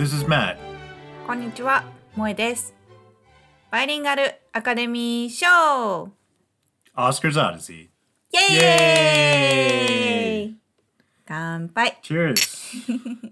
[0.00, 0.56] This is Matt.
[1.26, 2.74] こんにちは、萌えです。
[3.70, 6.10] バイリンガルアカデミー賞
[6.94, 7.88] Oscar's Odyssey.
[8.32, 10.56] イエーイ
[11.26, 12.36] 乾杯 Cheers.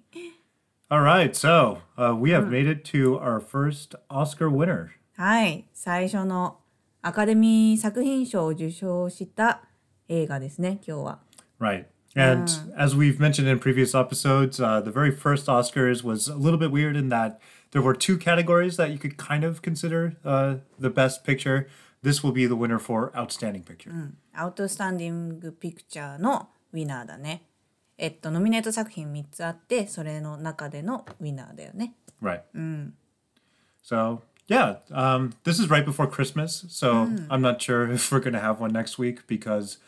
[0.90, 4.90] All right, so uh, we have made it to our first Oscar winner.
[5.16, 6.58] はい、最初の
[7.02, 9.62] アカデミー作品賞を受賞した
[10.08, 11.18] 映画ですね、今日は。
[11.60, 11.86] Right.
[12.18, 16.58] And as we've mentioned in previous episodes, uh, the very first Oscars was a little
[16.58, 17.40] bit weird in that
[17.72, 21.68] there were two categories that you could kind of consider uh, the best picture.
[22.02, 24.12] This will be the winner for Outstanding Picture.
[24.32, 27.42] アウトスタンディングピクチャーのウィナーだね。
[27.98, 31.94] えっと、ノミネート作品3つあって、それの中でのウィナーだよね。
[32.22, 32.42] Right.
[33.82, 36.64] So, yeah, um, this is right before Christmas.
[36.68, 39.78] So I'm not sure if we're going to have one next week because,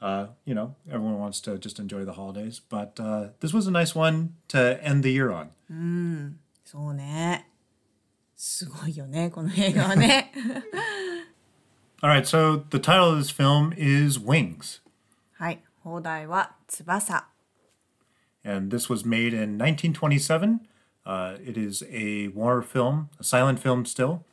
[0.00, 2.60] uh, you know, everyone wants to just enjoy the holidays.
[2.60, 5.50] But uh, this was a nice one to end the year on.
[6.64, 7.48] そうね。
[8.34, 10.32] すごいよね、この映画はね。
[12.02, 14.82] All right, so the title of this film is Wings.
[15.32, 17.28] はい、放題は翼。
[18.44, 20.60] And this was made in 1927.
[21.04, 24.24] Uh, it is a war film, a silent film still.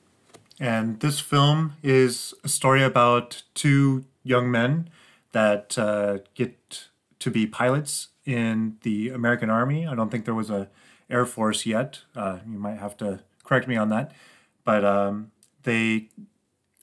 [0.60, 4.90] And this film is a story about two young men
[5.38, 6.88] that uh, get
[7.20, 9.88] to be pilots in the American Army.
[9.88, 10.70] I don't think there was a
[11.10, 12.02] Air Force yet.
[12.16, 14.12] Uh, you might have to correct me on that.
[14.64, 15.32] But um,
[15.64, 16.10] they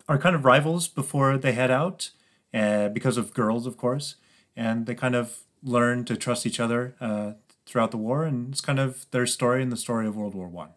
[0.08, 2.10] are kind of rivals before they head out,
[2.52, 4.16] uh, because of girls, of course,
[4.56, 7.32] and they kind of learn to trust each other uh,
[7.66, 10.48] throughout the war, and it's kind of their story and the story of World War
[10.48, 10.70] One.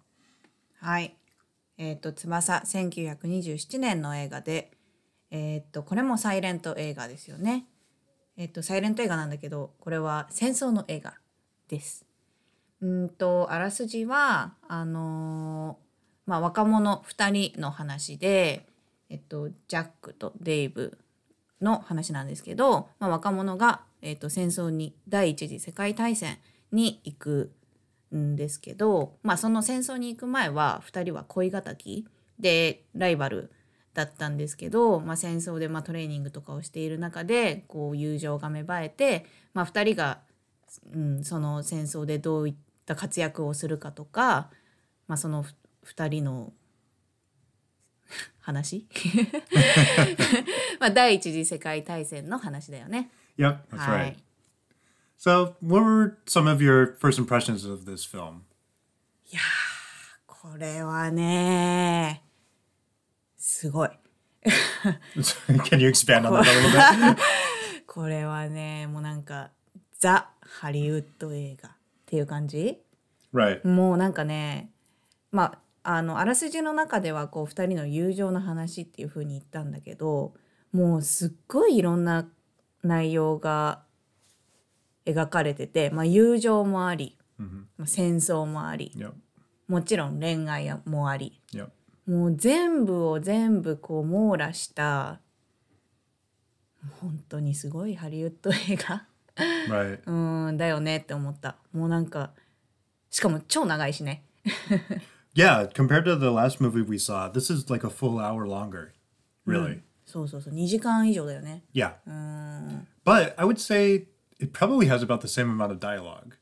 [0.80, 1.16] はい。
[1.78, 4.72] えっ、と、翼、1927年の映画で、
[5.31, 7.67] えっ、と、これもサイレント映画ですよね。
[8.37, 11.15] えっ、と、サイレント映画なんだけど、これは戦争の映画
[11.69, 12.07] です。
[12.81, 15.89] うんと、あらすじは、あのー
[16.29, 18.67] まあ、若者2人の話で、
[19.09, 20.99] えっと、ジャックとデイブ
[21.63, 26.37] の話なんですけど、まあ、若者が、えっと、戦争に第一次世界大戦
[26.71, 27.53] に行く
[28.15, 32.07] んですけど、まあ、その戦争に行く前は2人は恋敵
[32.39, 33.51] でライバル
[33.99, 40.21] だったんですけど、まあ、戦争でまあトレーニングとかをしている中でこう友情が芽生えて、まあ、2人が、
[40.95, 42.55] うん、その戦争でどういっ
[42.87, 44.51] た活躍をするかとか、
[45.09, 45.45] まあ、その
[45.85, 46.53] 2人の
[48.39, 48.87] 話？
[50.79, 53.11] まあ第一次世界大戦の話だよね。
[53.37, 54.13] Yep, that's は right.
[54.13, 54.17] い。
[55.19, 58.43] So, what were some of your first impressions of this film?
[60.27, 62.28] これはね
[63.51, 63.89] すごい。
[65.65, 67.19] Can you expand on that a little bit?
[67.89, 69.51] これはねもうなんか
[69.99, 71.73] ザ・ハリウッド映画っ
[72.05, 72.79] ていう感じ
[73.33, 73.67] ？Right.
[73.67, 74.71] もうなんかね
[75.33, 80.35] まああのあらすじの中ではこう2人の友情の話っていう風に言ったんだけど
[80.73, 82.29] もうすっごいいろんな
[82.83, 83.83] 内容が
[85.07, 87.17] 描かれてて、まあ、友情もあり、
[87.79, 88.93] まあ、戦争もあり.
[89.69, 91.71] もちろん恋愛もあり Yep.
[92.09, 95.21] もう全部を全部こう網羅した
[97.01, 99.05] 本当にすごいハリウッド映画.
[100.07, 102.33] うんだよねって思ったもうなんか
[103.11, 104.25] しかも超長いしね
[105.35, 108.93] Yeah, compared to the last movie we saw, this is like a full hour longer.
[109.47, 109.81] Really.
[110.07, 111.93] そうそうそう2時間以上だよね Yeah.
[113.05, 114.07] But I would say
[114.41, 116.33] it probably has about the same amount of dialogue.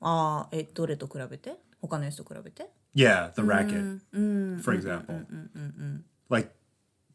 [0.00, 4.01] ああえどれと比べて他のやつと比べて Yeah, the racket,
[4.63, 5.25] for example.
[6.29, 6.53] Like,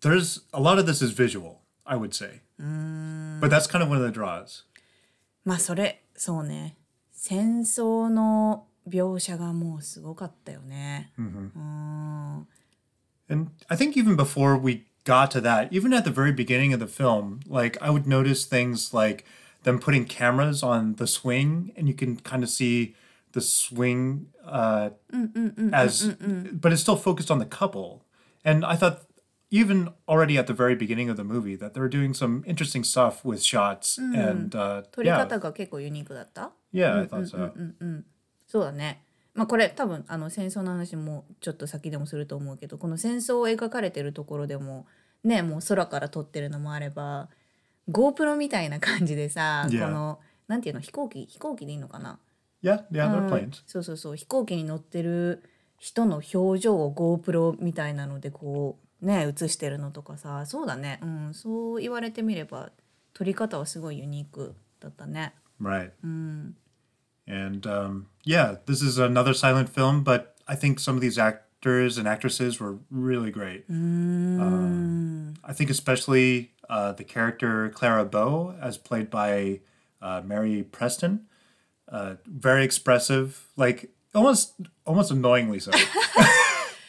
[0.02, 2.42] there's a lot of this is visual, I would say.
[2.58, 4.64] But that's kind of one of the draws.
[5.44, 6.76] まあそれそうね
[7.12, 11.12] 戦争の描写がもうすごかったよね、
[13.28, 16.80] And I think even before we got to that, even at the very beginning of
[16.80, 19.24] the film, like I would notice things like
[19.62, 22.94] them putting cameras on the swing, and you can kind of see
[23.35, 24.89] the swing uh,
[25.73, 26.15] as,
[26.53, 28.05] but it's still focused on the couple.
[28.43, 29.01] And I thought,
[29.51, 32.83] even already at the very beginning of the movie, that they were doing some interesting
[32.83, 33.99] stuff with shots.
[33.99, 37.51] And uh, 撮り yeah, 方が結構ユニークだった yeah, I thought so.
[38.47, 39.03] そうだね
[39.33, 44.85] まあこれ多分あの戦争の話もちょっと先でもすると思うけどこの戦争を描かれてるところでも
[45.23, 47.27] ねもう空から撮ってるのもあれば
[47.89, 49.87] GoPro みたいな感じでさ、Yeah.
[49.87, 52.19] このなんていうの飛行機飛行機でいいのかな
[52.62, 53.62] Yeah, yeah, they're planes.
[53.66, 55.42] そうそうそう飛行機に乗ってる
[55.78, 62.70] 人の表情を GoPro みたいなのでこうね映してるのとかさそうだねうんそう言われてみれば
[63.14, 65.90] 撮り方はすごいユニークだったね Right.
[67.26, 71.98] And um, yeah, this is another silent film, but I think some of these actors
[71.98, 73.64] and actresses were really great.
[73.68, 79.60] Um, I think especially uh, the character Clara Bow, as played by
[80.00, 81.26] uh, Mary Preston,
[81.91, 84.53] Uh, very expressive, like almost
[84.85, 85.71] almost annoyingly so.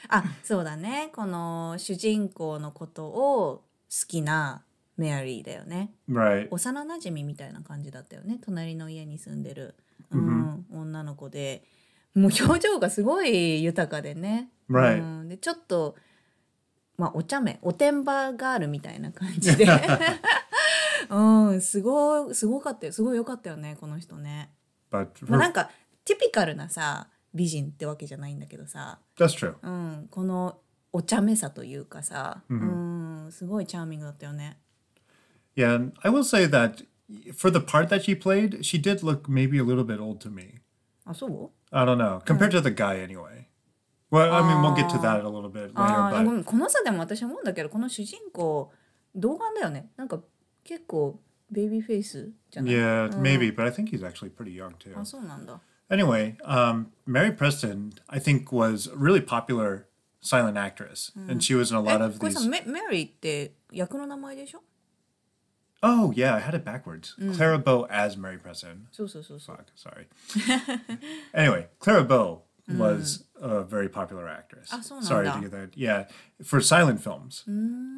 [0.08, 1.10] あ そうだね。
[1.14, 4.62] この主人公のことを好きな
[4.96, 5.92] メアリーだよね。
[6.08, 6.48] Right.
[6.50, 8.38] 幼なじみみたいな感じだったよね。
[8.42, 9.74] 隣の家に住んでる、
[10.10, 11.64] うん女の子で。
[12.14, 15.02] もう表情がすごい豊かでね、Right.
[15.02, 15.96] うん、でちょっと
[16.96, 17.58] まあお茶目。
[17.62, 19.66] おてんばガールみたいな感じで。
[21.10, 21.60] うん。
[21.60, 22.92] すごいすごかったよ。
[22.92, 24.50] すごい良かったよねこの人ね、
[24.90, 25.70] But まあ、なんか
[26.04, 29.54] ティピカルなさ美人ってわけじゃないんだけどさ that's true.
[29.62, 30.58] うん、この
[30.92, 34.58] お茶目さというかさ、うん、すごいチャーミングだったよね。
[35.54, 36.86] Yeah, and I will say that
[37.34, 40.30] for the part that she played, she did look maybe a little bit old to
[40.30, 40.60] me.
[41.04, 43.46] あ、そう I don't know, compared to the guy anyway.
[44.10, 48.72] Well, I mean, we'll get to that a little bit あ later, ーご but めんこの差でも私思うんだけどこの主人公
[49.14, 50.20] 童顔だよねなんか
[50.62, 51.20] 結構
[51.51, 54.93] ベイビーフェイスじゃない yeah, maybe, but I think he's actually pretty young too.
[54.97, 55.59] あそうなんだ
[55.89, 59.87] Anyway, um, Mary Preston, I think, was a really popular
[60.21, 62.47] silent actress, and she was in a え lot of これさ these.
[62.49, 64.61] メメリーって役の名前でしょ
[65.83, 67.15] Oh, yeah, I had it backwards.
[67.35, 68.85] Clara Bow as Mary Preston.
[68.91, 70.07] そうそうそうそう Fuck, sorry.
[71.33, 74.69] anyway, Clara Bow was a very popular actress.
[74.71, 75.49] Ah, so sorry to nanda.
[75.49, 75.77] get that.
[75.77, 76.05] Yeah,
[76.43, 77.43] for silent films.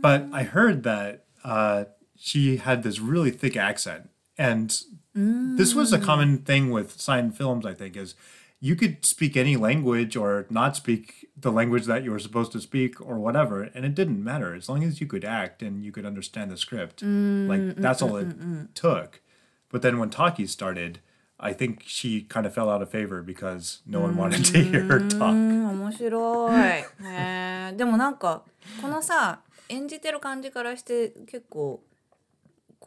[0.01, 1.85] But I heard that uh,
[2.17, 4.69] she had this really thick accent, and
[5.15, 7.65] this was a common thing with silent films.
[7.65, 8.15] I think is
[8.59, 12.61] you could speak any language or not speak the language that you were supposed to
[12.61, 15.91] speak or whatever, and it didn't matter as long as you could act and you
[15.91, 17.03] could understand the script.
[17.03, 19.21] like that's all it took.
[19.69, 20.99] But then when talkies started,
[21.39, 24.83] I think she kind of fell out of favor because no one wanted to hear
[24.83, 25.33] her う talk.
[25.33, 28.43] ん面白いへえでもなんか
[28.81, 31.81] このさ演じてる感じからして結構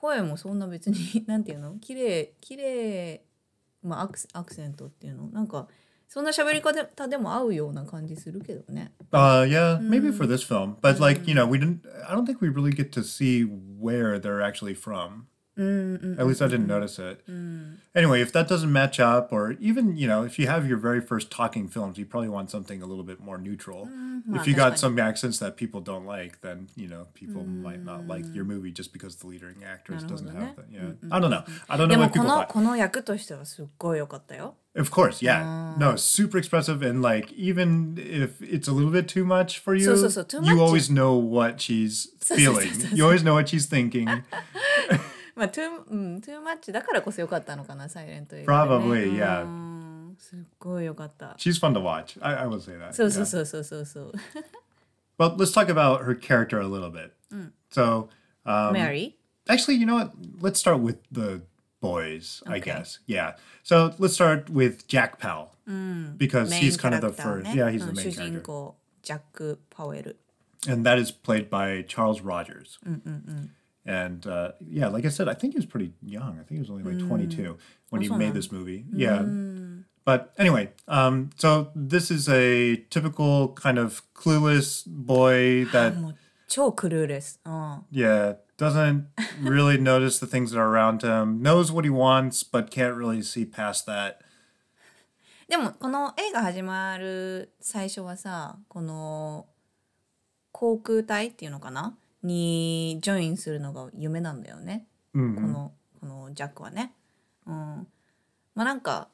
[0.01, 3.21] 声もそんな別になんていうの綺麗綺麗
[3.83, 5.67] まあアクセアクセントっていうのなんか
[6.07, 11.85] そんな喋り方でも合うような感じするけどね Uh, yeah, maybe for this film, but like you know, we didn't.
[12.07, 15.27] I don't think we really get to see where they're actually from.
[15.58, 17.24] At least I didn't notice it.
[17.94, 21.00] Anyway, if that doesn't match up, or even you know, if you have your very
[21.00, 23.88] first talking films, you probably want something a little bit more neutral.
[24.34, 28.06] if you got some accents that people don't like, then you know people might not
[28.06, 30.66] like your movie just because the leading actress doesn't have that.
[30.70, 31.44] Yeah, I don't know.
[31.70, 32.48] I don't で know も what こ people の thought.
[32.48, 35.74] この役としてはすっごい良かったよ Of course, yeah.
[35.78, 39.86] No, super expressive and like even if it's a little bit too much for you,
[39.86, 42.74] So, so, so, too you much- always know what she's So, so, so, feeling.
[42.74, 42.94] so, so.
[42.94, 44.22] You always know what she's thinking.
[45.35, 48.71] まあ too,、うん、too much だからこそ良かったのかな、サイレント映画、ね。
[48.71, 50.15] Probably, yeah.
[50.17, 51.35] すっごい良かった。
[51.37, 52.19] She's fun to watch.
[52.21, 52.93] I, I will say that.
[52.93, 54.11] そうそうそうそうそうそう。
[55.17, 57.13] Well, let's talk about her character a little bit.
[57.33, 57.51] Mm.
[57.69, 58.09] So,
[58.45, 59.17] um, Mary.
[59.47, 60.13] Actually, you know what?
[60.39, 61.41] Let's start with the
[61.81, 62.55] boys, okay.
[62.55, 62.99] I guess.
[63.07, 63.33] Yeah.
[63.63, 66.17] So let's start with Jack Powell mm.
[66.17, 67.53] because he's kind of the first.
[67.53, 68.71] Yeah, he's the main character.
[69.03, 69.25] Jack
[70.67, 72.77] And that is played by Charles Rogers.
[72.87, 73.49] Mm,
[73.84, 76.38] And uh, yeah, like I said, I think he was pretty young.
[76.40, 77.56] I think he was only like 22
[77.90, 78.84] when he made this movie.
[78.92, 79.22] Yeah.
[80.04, 86.16] But anyway, um, so this is a typical kind of clueless boy that, もう
[86.46, 89.06] 超クルーレス、うん、 yeah, doesn't
[89.42, 93.20] really notice the things that are around him, knows what he wants, but can't really
[93.20, 94.18] see past that.
[95.48, 99.46] でもこの映画始まる最初はさこの
[100.52, 106.93] 航空隊っていうのかな にジョインするのが夢なんだよね、このこのジャックはね。
[107.45, 107.53] うん、
[108.55, 109.09] まあなんか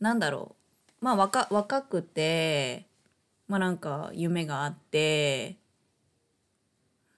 [0.00, 0.56] なんだろ
[1.00, 2.86] うまあ若若くて
[3.48, 5.56] まあなんか夢があって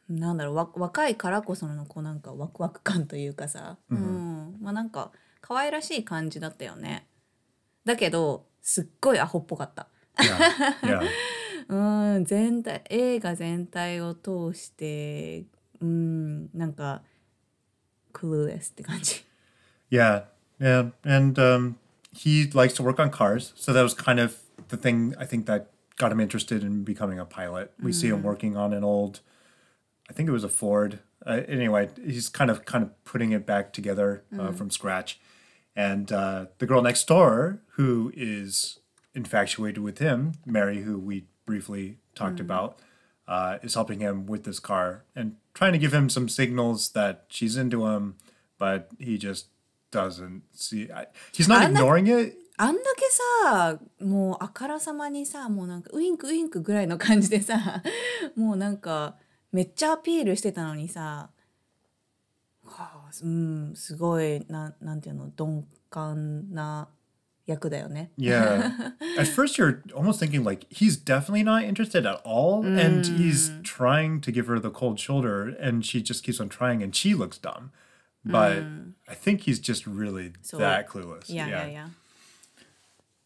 [0.08, 5.10] なんだろうわ若いからこそのこうなんかワクワク感というかさ、うん、まあなんか
[5.40, 7.06] 可愛らしい感じだったよね。
[7.84, 9.88] だけどすっごいアホっぽかった。
[10.16, 10.38] Yeah.
[11.00, 11.02] yeah.
[11.67, 15.45] うん全体映画全体を通して
[15.81, 17.01] うんなんか
[18.11, 19.23] クルーレスって感じ。
[19.89, 20.25] Yeah,
[20.59, 21.75] yeah, and um,
[22.11, 24.37] he likes to work on cars, so that was kind of
[24.67, 27.71] the thing I think that got him interested in becoming a pilot.
[27.81, 29.21] We see him working on an old,
[30.09, 30.99] I think it was a Ford.
[31.25, 35.19] Uh, anyway, he's kind of kind of putting it back together uh, from scratch,
[35.75, 38.79] and uh, the girl next door who is
[39.15, 42.77] infatuated with him, Mary, who we briefly talked about.
[43.27, 47.25] Uh, is helping him with this car and trying to give him some signals that
[47.27, 48.15] she's into him,
[48.57, 49.49] but he just
[49.91, 50.89] doesn't see.
[50.91, 52.35] I, he's not I'm not- ignoring it.
[52.57, 53.05] あんだけ
[53.45, 57.81] さもうあからさまにさもうなんかウインクウインクぐらいの感じでさ
[58.35, 59.15] もうなんか
[59.53, 61.29] めっちゃアピールしてたのにさ、
[62.65, 66.89] はあ、うんすごいななんていうの鈍感な
[67.45, 68.11] 役だよね。
[68.17, 68.91] Yeah.
[69.17, 74.21] At first, you're almost thinking like he's definitely not interested at all, and he's trying
[74.21, 77.37] to give her the cold shoulder, and she just keeps on trying, and she looks
[77.37, 77.71] dumb.
[78.23, 78.63] But
[79.07, 81.29] I think he's just really So, that clueless.
[81.29, 81.87] いやいやいや。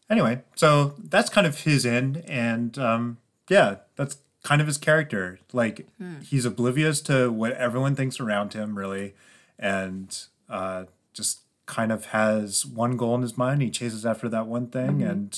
[0.08, 5.38] Anyway, so that's kind of his end, and um, yeah, that's kind of his character.
[5.52, 5.86] Like
[6.22, 9.14] he's oblivious to what everyone thinks around him, really,
[9.58, 10.16] and
[10.48, 13.61] uh, just kind of has one goal in his mind.
[13.61, 15.29] He chases after that one thing, and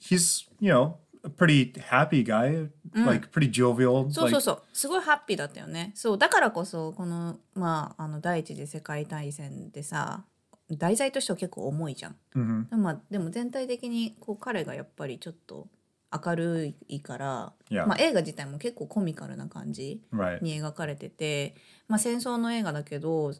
[0.00, 4.10] he's you know a pretty happy guy, like pretty jovial.
[4.10, 10.24] そうそうそうすごいハッピーだったよねそうだからこそこのまああの第一次世界大戦でさ
[10.70, 12.68] 題材としては結構重いじゃん、Mhm.
[12.70, 15.68] でもまあ、でも全体的にこう彼がやっぱりちょっと
[16.10, 17.86] 明るいから、Yeah.
[17.86, 20.42] まあ、映画自体も結構コミカルな感じ right.
[20.42, 21.54] に描かれてて、
[21.86, 23.32] まあ、戦争の映画だけど、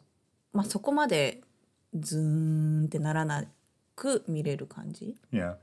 [0.53, 1.41] まあ、そこまで
[1.97, 3.43] ズーンってならな
[3.95, 5.55] く見れる感じ Yeah.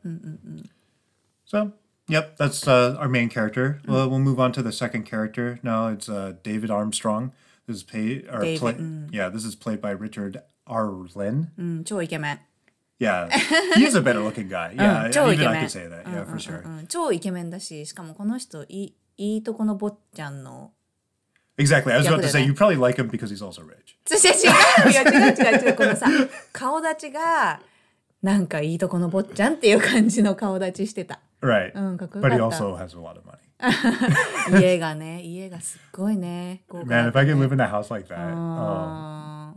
[1.47, 1.73] So,
[2.09, 3.81] yep, that's uh, our main character.
[3.87, 5.61] Well, we'll move on to the second character.
[5.63, 7.33] Now it's uh, David Armstrong.
[7.67, 8.77] This is paid or David, play,
[9.13, 10.91] Yeah, this is played by Richard R.
[11.15, 11.53] Lynn.
[11.57, 12.41] うん超イケメン
[12.99, 13.29] Yeah,
[13.77, 14.73] he is a better looking guy.
[14.75, 16.05] Yeah, even I can say that.
[16.07, 16.63] Yeah, for sure.
[16.65, 20.73] うん超イケメンだししかもこの人いいいいとこの坊ちゃんの
[21.58, 21.94] Exactly.
[21.94, 22.48] I was about to say Yakuza.
[22.48, 23.96] you probably like him because he's also rich.
[24.10, 26.08] 違う違う違う違う違うこのさ
[26.54, 27.60] 顔立ちが
[28.24, 31.72] なんかいいとこの坊ちゃんっていう感じの顔立ちしてた Right.
[31.76, 34.62] うんかっこよ But he かった also has a lot of money.
[34.62, 38.16] 家がね家がすっごいね豪華だ Man, っ if た I ね could live in a house like that.
[38.16, 38.36] Oh.
[38.36, 39.54] あ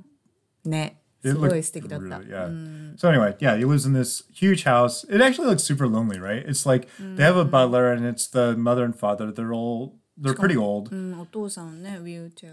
[0.66, 2.96] ーね It すごい looked 素敵だった really- yeah.
[2.98, 5.04] So anyway, yeah, he lives in this huge house.
[5.08, 6.44] It actually looks super lonely, right?
[6.46, 9.32] It's like they have a butler and it's the mother and father.
[9.32, 10.91] They're all they're pretty old.
[10.91, 11.17] Mm,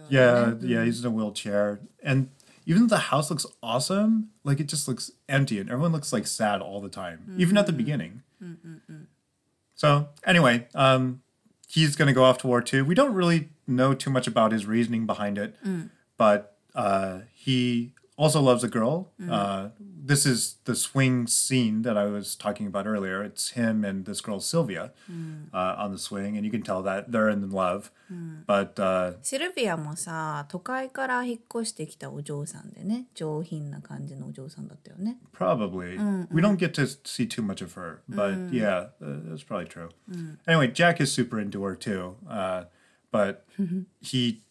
[0.09, 0.59] yeah, mm.
[0.63, 2.31] yeah, he's in a wheelchair, and
[2.65, 6.27] even though the house looks awesome, like it just looks empty, and everyone looks like
[6.27, 7.79] sad all the time, even at the mm-hmm.
[7.79, 8.23] beginning.
[8.43, 9.07] Mm,
[9.75, 11.23] so anyway, um,
[11.69, 12.85] he's going to go off to war too.
[12.85, 15.57] We don't really know too much about his reasoning behind it,
[16.17, 19.12] but uh, he also loves a girl.
[19.30, 23.24] Uh, this is the swing scene that I was talking about earlier.
[23.24, 24.92] It's him and this girl Sylvia
[25.54, 27.90] uh, on the swing, and you can tell that they're in love.
[28.46, 35.98] But uh, シルビアもさ都会から引っ越してきたお嬢さんでね上品な感じのお嬢さんだったよね Probably.
[36.30, 39.90] We don't get to see too much of her, but yeah, uh, that's probably true.
[40.46, 42.66] Anyway, Jack is super into her too, uh,
[43.12, 43.46] but
[44.02, 44.42] he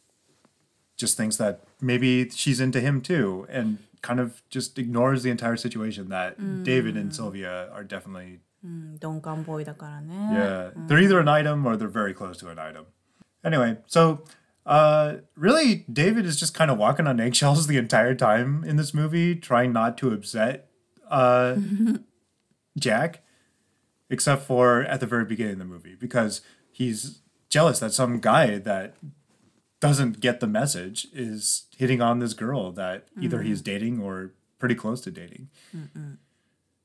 [0.98, 5.58] just thinks that maybe she's into him too and kind of just ignores the entire
[5.58, 6.64] situation that mm.
[6.64, 9.00] David and Sylvia are definitely mm,
[10.32, 10.70] Yeah.
[10.88, 12.86] They're either an item or they're very close to an item.
[13.44, 14.24] Anyway, so
[14.66, 18.94] uh, really David is just kind of walking on eggshells the entire time in this
[18.94, 20.70] movie, trying not to upset
[21.10, 21.56] uh,
[22.78, 23.24] Jack,
[24.10, 28.58] except for at the very beginning of the movie, because he's jealous that some guy
[28.58, 28.96] that
[29.85, 34.75] doesn't get the message is hitting on this girl that either he's dating or pretty
[34.75, 35.49] close to dating.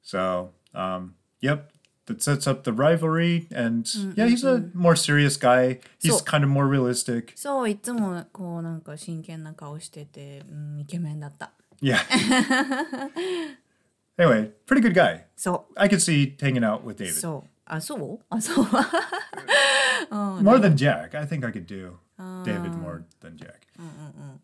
[0.01, 1.71] So, um, yep,
[2.05, 3.47] that sets up the rivalry.
[3.51, 5.79] And yeah, he's a more serious guy.
[5.99, 7.33] He's So- kind of more realistic.
[7.35, 11.51] そういつもこうなんか真剣な顔してて、うん、イケメンだった
[11.81, 11.97] Yeah.
[14.17, 15.25] anyway, pretty good guy.
[15.35, 17.13] そ I could see hanging out with う David.
[17.19, 18.65] そうあそうあそう
[20.41, 21.15] more than Jack.
[21.19, 21.97] I think I could do
[22.44, 23.66] David um, more than Jack.
[23.80, 24.38] Mm-mm-mm.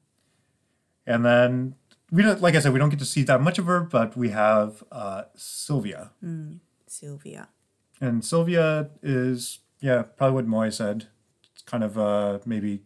[1.06, 1.74] And then
[2.10, 4.16] we don't, like I said, we don't get to see that much of her, but
[4.16, 6.10] we have uh, Sylvia.
[6.24, 6.60] Mm.
[6.86, 7.48] Sylvia.
[8.00, 11.08] And Sylvia is, yeah, probably what Moy said.
[11.52, 12.82] It's kind of uh, maybe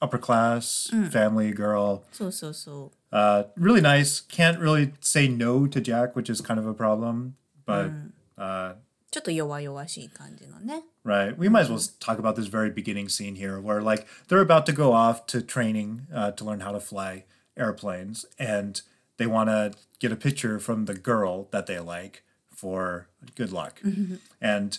[0.00, 1.10] upper class mm.
[1.10, 2.04] family girl.
[2.12, 2.92] So so so.
[3.10, 4.20] Uh, really nice.
[4.20, 8.12] Can't really say no to Jack, which is kind of a problem, but mm.
[8.38, 8.74] Uh,
[9.11, 11.37] ちょっと弱々しい感じのね Right.
[11.37, 14.65] We might as well talk about this very beginning scene here where, like, they're about
[14.67, 17.25] to go off to training uh, to learn how to fly
[17.57, 18.81] airplanes, and
[19.17, 23.81] they want to get a picture from the girl that they like for good luck.
[24.41, 24.77] And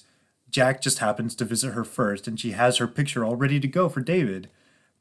[0.51, 3.69] Jack just happens to visit her first, and she has her picture all ready to
[3.69, 4.49] go for David.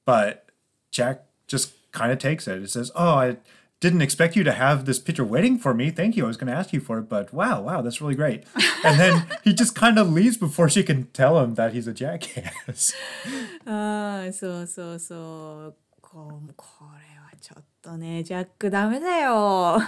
[0.04, 0.50] But
[0.92, 2.62] Jack just kind of takes it.
[2.62, 3.38] It says, Oh, I
[3.80, 5.90] didn't expect you to have this picture waiting for me.
[5.92, 6.24] Thank you.
[6.24, 8.44] I was going to ask you for it, but wow, wow, that's really great.
[8.84, 11.94] And then he just kind of leaves before she can tell him that he's a
[11.94, 12.94] jackass.
[13.66, 19.82] ああそうそうそう こうこれはちょっとねジャックダメだよ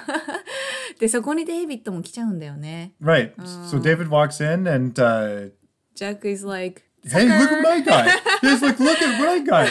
[1.00, 3.34] でそこにデイビッドも来ちゃうんだよね Right.
[3.70, 5.52] So David walks in and uh,
[5.94, 8.10] ジャック is like hey, look at my guy.
[8.42, 9.70] He's like, look at what I got.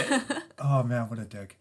[0.58, 1.58] Oh man, what a dick.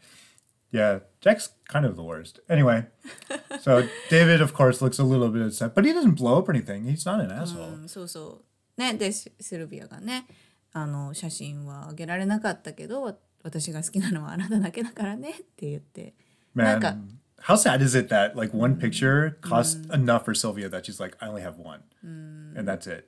[0.71, 2.39] Yeah, Jack's kind of the worst.
[2.49, 2.87] Anyway,
[3.61, 6.51] so David, of course, looks a little bit upset, but he doesn't blow up or
[6.51, 6.85] anything.
[6.85, 7.81] He's not an asshole.
[7.81, 8.41] うんそうそ
[8.77, 10.25] うねでシシルビアがね
[10.71, 16.15] あの写真はあげられなかったけど私が好きなのはあなただけだからねって言って
[16.55, 20.99] なんか Man, how sad is it that like one picture cost enough for Sylvia that she's
[20.99, 23.05] like, I only have one, and that's it.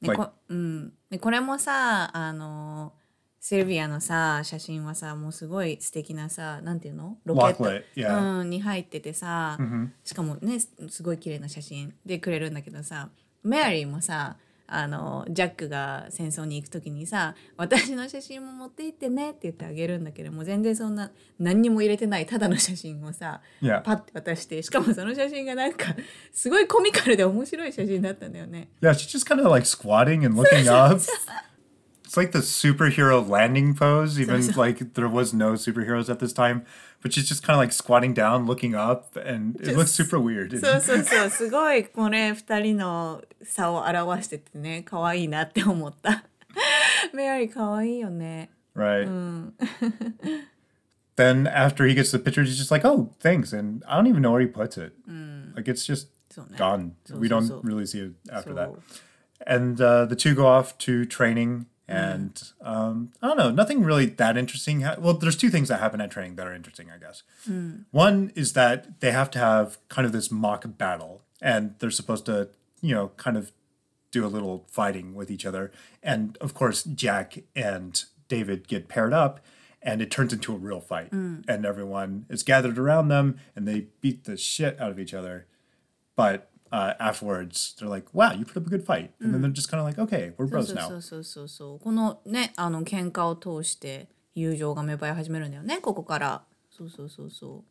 [0.00, 2.94] ね Like- こうん、でこれもさあの
[3.45, 7.17] シルビアのさ写真はさもうすごい素敵なさなんていうの？
[7.25, 8.39] ロケット？yeah.
[8.39, 9.57] うん、に入っててさ、
[10.05, 13.09] しかもねすすごい綺麗な写真でくれるんだけどさ
[13.43, 23.81] メアリーもさあのジャックが戦争に行く時にさ「私の写真も持って行ってね」って言ってあげるんだけどもう全然そんな何にも入れてないただの写真をさ Yeah.
[23.81, 25.93] パッて渡してしかもその写真がなんか
[26.31, 28.69] すごいコミカルで面白い写真だったんだよね。
[28.81, 31.01] Yeah, she's just kind of like squatting and looking up.
[32.12, 36.64] It's like the superhero landing pose, even like there was no superheroes at this time.
[37.02, 40.50] But she's just kind of like squatting down, looking up, and it looks super weird.
[40.58, 46.24] そうそうそうすごいこれ二人の差を表しててね可愛いなって思った
[47.12, 49.06] メアリー可愛いよね Right.
[51.16, 54.22] then after he gets the picture, he's just like, "Oh, thanks," and I don't even
[54.22, 54.92] know where he puts it.
[55.54, 56.58] Like it's just So nice.
[56.58, 56.92] gone.
[57.06, 57.60] So, we so, don't so.
[57.64, 58.68] really see it after that.
[58.70, 58.82] So-
[59.46, 62.13] And uh, the two go off to training, Mm.
[62.13, 64.81] and um, I don't know, nothing really that interesting.
[64.81, 67.23] Ha- well, there's two things that happen at training that are interesting, I guess.
[67.49, 67.85] Mm.
[67.91, 72.25] One is that they have to have kind of this mock battle, and they're supposed
[72.25, 72.49] to,
[72.81, 73.51] you know, kind of
[74.11, 75.71] do a little fighting with each other.
[76.01, 79.39] And of course, Jack and David get paired up,
[79.81, 81.11] and it turns into a real fight.
[81.11, 81.43] Mm.
[81.47, 85.47] And everyone is gathered around them, and they beat the shit out of each other.
[86.15, 89.50] But uh, afterwards, they're like, "Wow, you put up a good fight," and then they're
[89.50, 97.64] just kind of like, "Okay, we're そう bros そう now." そうそうそうそうこのねあの喧嘩を通して友情が芽生え始めるんだよねここからそうそうそうそ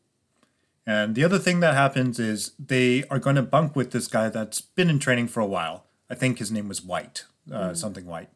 [0.85, 4.29] And the other thing that happens is they are going to bunk with this guy
[4.29, 5.83] that's been in training for a while.
[6.09, 8.29] I think his name was White, uh, something White.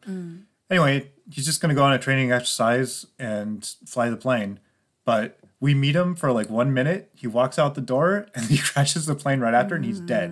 [0.70, 4.60] Anyway, he's just going to go on a training exercise and fly the plane.
[5.06, 7.12] But we meet him for like one minute.
[7.16, 10.32] He walks out the door and he crashes the plane right after and he's dead.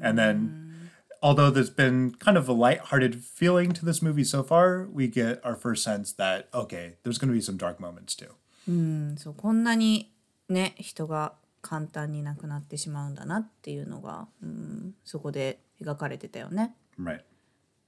[0.00, 4.86] And then, although there's been kind of a lighthearted feeling to this movie so far,
[4.92, 8.30] we get our first sense that, okay, there's going to be some dark moments too.
[8.68, 10.12] う,、うん、そうこんなに
[10.48, 16.74] ね人が簡単に亡くなってしまうんだなっていうのが、うん、そこで描かれてたよね。
[17.00, 17.22] Right.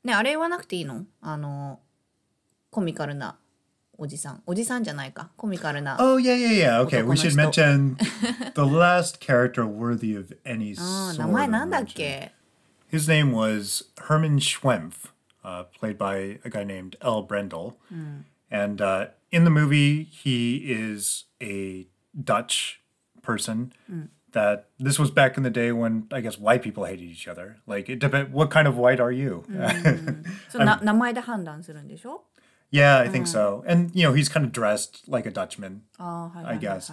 [0.05, 1.81] ねあれ言わなくていいのあの
[2.71, 3.37] コミカルな
[3.98, 4.44] おじさん。
[4.46, 5.30] おじさんじゃないか。
[5.38, 5.98] コミカルな。
[6.00, 6.82] Oh, yeah, yeah, yeah.
[6.82, 7.98] Okay, we should mention
[8.56, 12.32] the last character worthy of any あー sort 名 of
[12.88, 15.12] His name was Herman Schwempf,
[15.44, 17.78] uh, played by a guy named El Brendel.
[17.90, 18.22] Hmm.
[18.52, 22.82] And uh, in the movie, he is a Dutch
[23.22, 23.74] person.
[23.88, 24.04] Hmm.
[24.32, 27.58] That this was back in the day when I guess white people hated each other.
[27.66, 28.34] Like it depends.
[28.34, 29.46] What kind of white are you?
[29.48, 30.26] Hmm.
[30.50, 32.35] そのな名前で判断するんでしょ um,
[32.76, 33.30] yeah, I think mm.
[33.30, 33.64] so.
[33.66, 35.84] And you know, he's kind of dressed like a Dutchman.
[35.98, 36.92] Oh, hi, I guess.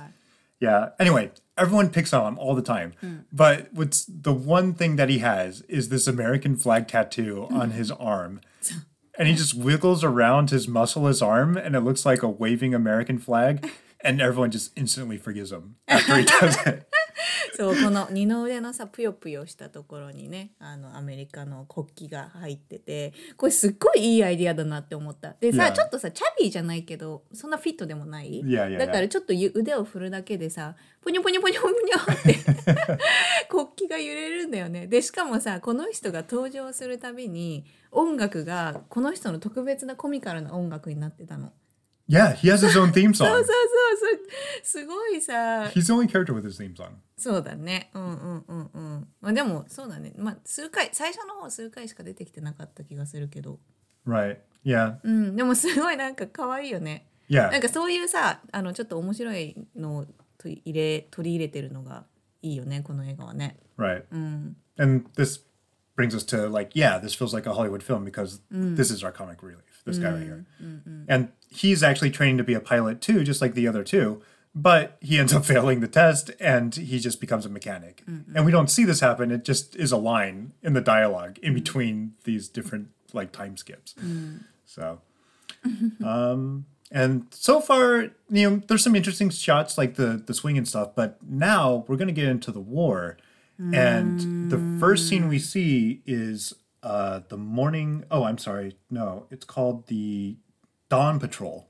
[0.61, 0.91] Yeah.
[1.01, 2.93] Anyway, everyone picks on him all the time.
[3.03, 3.25] Mm.
[3.33, 7.57] But what's the one thing that he has is this American flag tattoo mm.
[7.57, 8.41] on his arm.
[9.19, 13.19] And he just wiggles around his muscleless arm and it looks like a waving American
[13.19, 13.69] flag.
[14.05, 16.87] And everyone just instantly forgives him after he does it.
[17.57, 25.73] そうこの二の腕のさぷよぷよしたところにねあのアメリカの国旗が入っててこれすっごいいいアイディアだなって思ったでさ Yeah.
[25.73, 32.35] ちょっとさチャビーじゃないけどそんなフィットでもない？Yeah, yeah, だからちょっとゆ腕を振るだけでさポニョポニョポニョポニョって
[33.49, 41.53] 国旗が揺れるんだよねでしかもさこの人が登場するたびに音楽がこの人の特別なコミカルな音楽になってたの。
[42.13, 43.43] Yeah, he has his own theme そうそう song.
[43.43, 43.47] そうそう
[44.63, 45.33] すごいさ
[45.75, 46.91] He's the only character with his theme song.
[47.17, 47.91] そうだね。
[47.95, 49.09] うんうんうんうん。
[49.21, 50.13] まあでもそうだね。
[50.19, 53.59] まあ数回最初の方数回しか出てきてなかった気がするけど。
[54.07, 54.39] Right.
[54.65, 54.97] Yeah.
[55.03, 55.37] うん。
[55.37, 57.07] でもすごいなんか可愛いよね。
[57.29, 57.63] なん Yeah.
[57.63, 62.05] かそういうさあのちょっと面白いのを取り入れ取り入れてるのが
[62.43, 63.57] いいよねこの映画はね。
[63.79, 64.05] Right.
[64.11, 64.57] うん。
[64.79, 65.41] And this
[65.97, 69.13] brings us to like, yeah, this feels like a Hollywood film because this is our
[69.13, 69.59] comic relief.
[69.85, 73.01] This guy right here, mm, mm, mm, and he's actually training to be a pilot
[73.01, 74.23] too, just like the other two.
[74.55, 78.03] But he ends up failing the test, and he just becomes a mechanic.
[78.35, 79.31] And we don't see this happen.
[79.31, 83.95] It just is a line in the dialogue in between these different like time skips.
[84.67, 85.01] So,
[86.05, 90.69] um, And so far, you know, there's some interesting shots like the the swing and
[90.69, 93.17] stuff, but now we're gonna get into the war.
[93.73, 96.53] And the first scene we see is
[96.84, 100.38] uh the morning oh, I'm sorry, no, it's called the
[100.90, 101.68] Dawn Patrol.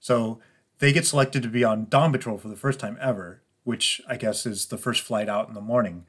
[0.00, 0.40] So
[0.78, 4.16] they get selected to be on Dawn Patrol for the first time ever, which I
[4.16, 6.06] guess is the first flight out in the morning.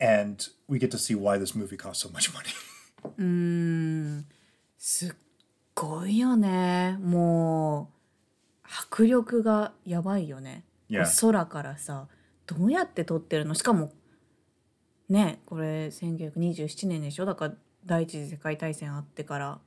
[0.00, 2.52] And we get to see why this movie cost so much money.
[4.78, 5.12] すっ
[5.74, 7.90] ごいよねも
[8.64, 11.04] う迫力がやばいよね、 Yeah.
[11.20, 12.08] 空からさ
[12.46, 13.92] どうやって撮ってるのしかも
[15.08, 17.54] ねこれ1927年でしょだから
[17.87, 19.59] 第一次世界大戦あってから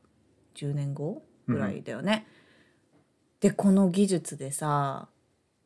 [0.55, 2.27] 10年後ぐらいだよね。
[3.41, 5.09] でこの技術でさ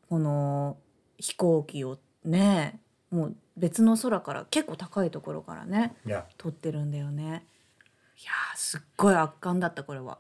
[0.09, 0.79] この
[1.19, 6.25] 飛行機をねもう別の空から結構高いところからね yeah.
[6.39, 7.45] 撮ってるんだよね。
[8.17, 10.19] いやーすっごい圧巻だったこれは。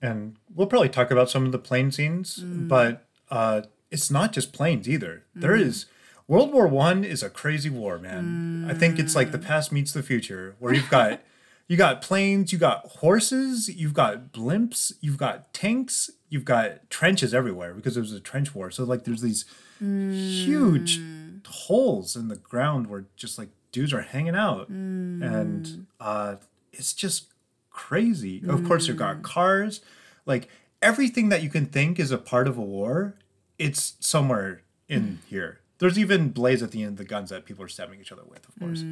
[0.00, 4.52] And we'll probably talk about some of the plane scenes, but uh, it's not just
[4.52, 5.24] planes either.
[5.34, 5.86] There is
[6.28, 8.66] World War One is a crazy war, man.
[8.68, 11.20] I think it's like the past meets the future, where you've got
[11.68, 17.34] you got planes, you got horses, you've got blimps, you've got tanks, you've got trenches
[17.34, 18.70] everywhere because it was a trench war.
[18.70, 19.44] So like there's these
[19.78, 21.46] huge mm.
[21.46, 25.22] holes in the ground where just like dudes are hanging out, mm.
[25.22, 26.36] and uh,
[26.72, 27.26] it's just
[27.70, 28.42] crazy.
[28.48, 29.22] Of course, you've got mm.
[29.22, 29.82] cars,
[30.26, 30.48] like
[30.80, 33.14] everything that you can think is a part of a war.
[33.58, 35.60] It's somewhere in here.
[35.78, 38.22] There's even blades at the end of the guns that people are stabbing each other
[38.26, 38.84] with, of course.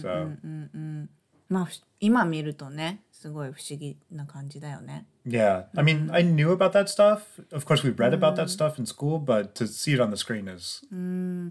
[0.00, 0.32] So
[1.54, 5.06] まあふ今見るとねすごい不思議な感じだよね。
[5.24, 7.22] yeah, I mean, I knew about that stuff.
[7.52, 10.16] Of course, we've read about that stuff in school, but to see it on the
[10.16, 10.84] screen is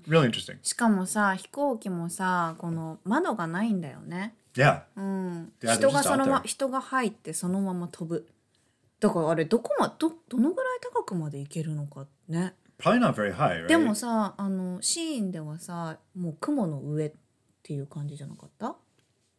[0.08, 0.58] really interesting.
[0.62, 4.36] しかもさ飛行機もさこの窓がないんだよね。
[4.56, 8.28] Yeah, うん、人がそのま.人が入ってそのまま飛ぶ。
[9.00, 12.54] だからあれどこまどどのぐらい高くまで行けるのかね。
[12.78, 13.68] probably not very high, right?
[13.68, 17.12] でもさあのシーンではさもう雲の上っ
[17.63, 18.76] ていう感じじゃなかった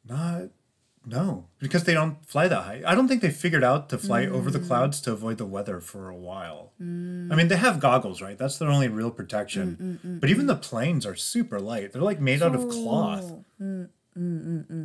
[0.05, 0.49] Not,
[1.05, 2.81] no, because they don't fly that high.
[2.85, 5.79] I don't think they figured out to fly over the clouds to avoid the weather
[5.79, 6.71] for a while.
[6.79, 8.37] I mean, they have goggles, right?
[8.37, 9.99] That's their only real protection.
[10.21, 11.93] But even the planes are super light.
[11.93, 13.89] They're like made out of cloth, そう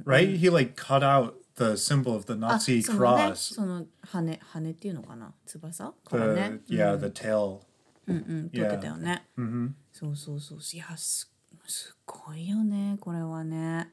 [0.05, 0.37] right?
[0.37, 3.55] He like cut out the symbol of the あ Nazi そのね cross.
[3.55, 6.61] その羽羽っていうのかな翼か The, らね。
[6.69, 7.61] yeah, the tail.
[8.07, 9.25] うん、撮ってたよね。
[9.93, 11.33] そうそうそういやす
[11.67, 13.91] すごいよねこれはね。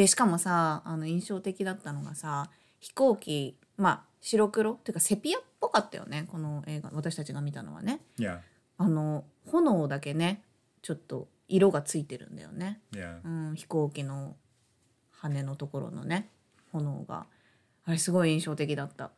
[0.00, 4.72] でしかもさあの印象的だったのがさ飛行機まあ白黒？
[4.72, 8.00] っていうかセピアっぽかったよねこの映画私たちが見たのはね。
[8.18, 8.38] Yeah,
[8.78, 10.40] あの炎だけね
[10.80, 12.80] ちょっと色がついてるんだよね。
[12.92, 13.18] yeah.
[13.22, 14.36] うん、飛行機の
[15.10, 16.30] 羽のところのね
[16.72, 17.26] 炎が
[17.84, 19.10] あれすごい印象的だった。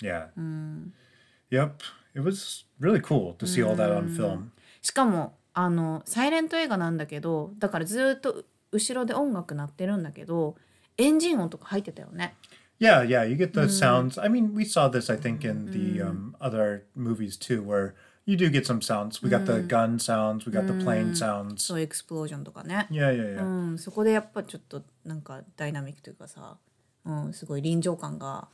[0.00, 0.28] Yeah.
[1.50, 1.72] Yep.
[2.14, 4.52] It was really cool to see all that on film.
[4.80, 10.56] しかもあのサイレント映画なんだけどだからずっと後ろで音楽鳴ってるんだけど
[10.96, 12.34] エンジン音とか入ってたよね。
[12.78, 14.18] Yeah, yeah, you get the sounds.
[14.18, 18.38] I mean, we saw this, I think, in the um, other movies too, where you
[18.38, 19.22] do get some sounds.
[19.22, 21.58] We got the gun sounds, we got the plane sounds.
[21.58, 22.86] そうエクスプロージョンとかね。
[22.90, 23.44] Yeah, yeah, yeah.
[23.44, 26.56] うん、そこでやっぱちょっとなんかダイナミックというかさ、
[27.04, 28.48] うん、すごい臨場感が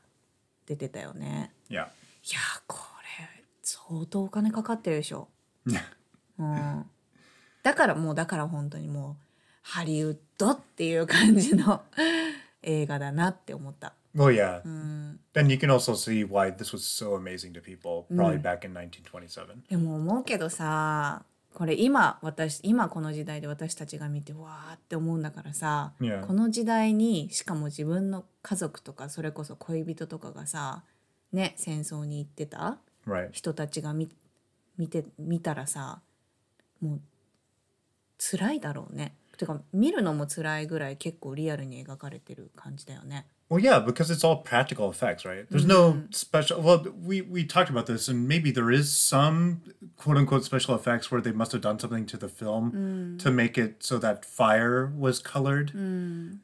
[0.66, 1.52] 出てたよね。
[1.68, 1.74] Yeah.
[1.74, 2.78] いやーこ
[3.20, 5.28] れ相当お金かかってるでしょ。
[6.38, 6.84] うん、
[7.62, 9.25] だからもうだから本当にもう
[9.68, 11.82] ハリウッドっていう感じの
[12.62, 13.94] 映画だなって思った。
[14.14, 14.62] Well, yeah.
[15.34, 18.72] Then you can also see why this was so amazing to people, probably back in
[18.72, 19.68] 1927.
[19.68, 26.24] でも思うけどさこれ今私今この時代で私たちが見てわーって思うんだからさ、Yeah.
[26.24, 30.84] この時代にしかも自分の家族とかそれこそ恋人とかがさ
[31.32, 32.78] ね戦争に行ってた.
[33.32, 34.08] 人たちが見
[34.78, 36.00] 見て見たらさ
[36.80, 37.00] もう
[38.18, 39.14] 辛いだろうね。
[39.37, 43.25] てか見るのも辛いぐらい結構リアルに描かれてる感じだよね。
[43.49, 45.45] Well, yeah, because it's all practical effects, right?
[45.49, 46.61] There's no special.
[46.61, 49.61] Well, we we talked about this, and maybe there is some
[49.97, 53.57] quote unquote special effects where they must have done something to the film to make
[53.57, 55.73] it so that fire was colored.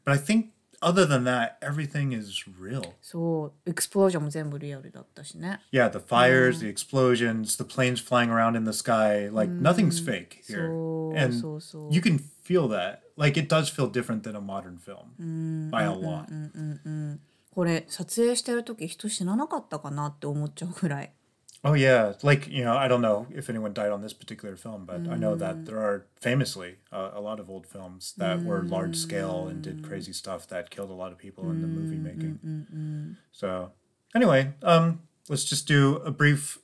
[0.03, 2.93] But I think other than that, everything is real.
[3.01, 5.59] そうエクスプロージョンも全部リアルだったしね。
[5.71, 10.43] Yeah, the fires, the explosions, the planes flying around in the sky, like nothing's fake
[10.47, 10.67] here.
[10.67, 11.89] So- and so- so.
[11.91, 12.99] you can feel that.
[13.17, 16.27] Like it does feel different than a modern film by a lot.
[17.51, 21.11] これ撮影してる時人死ななかったかなって思っちゃうぐらい。
[21.64, 24.84] Oh yeah, like you know, I don't know if anyone died on this particular film,
[24.84, 25.66] but I know that mm.
[25.66, 29.82] there are famously uh, a lot of old films that were large scale and did
[29.82, 29.88] mm.
[29.88, 33.16] crazy stuff that killed a lot of people in the mm, movie making.
[33.30, 33.70] So
[34.12, 36.58] anyway, um, let's just do a brief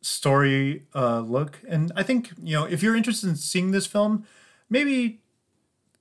[0.00, 1.60] story uh, look.
[1.68, 4.26] And I think, you know, if you're interested in seeing this film,
[4.68, 5.20] maybe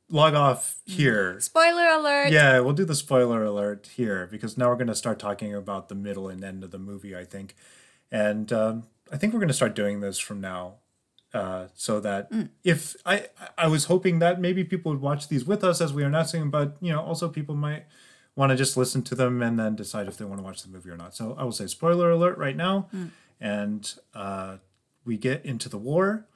[0.09, 1.39] log off here.
[1.39, 2.31] Spoiler alert!
[2.31, 5.89] Yeah, we'll do the spoiler alert here because now we're going to start talking about
[5.89, 7.55] the middle and end of the movie, I think.
[8.13, 10.75] And um, I think we're going to start doing this from now.
[11.33, 12.31] Uh, so that
[12.63, 13.25] if I
[13.57, 16.51] I was hoping that maybe people would watch these with us as we are announcing,
[16.51, 17.85] but you know also people might
[18.35, 20.69] want to just listen to them and then decide if they want to watch the
[20.69, 21.15] movie or not.
[21.15, 22.87] So I will say spoiler alert right now,
[23.41, 24.57] and uh,
[25.05, 26.27] we get into the war,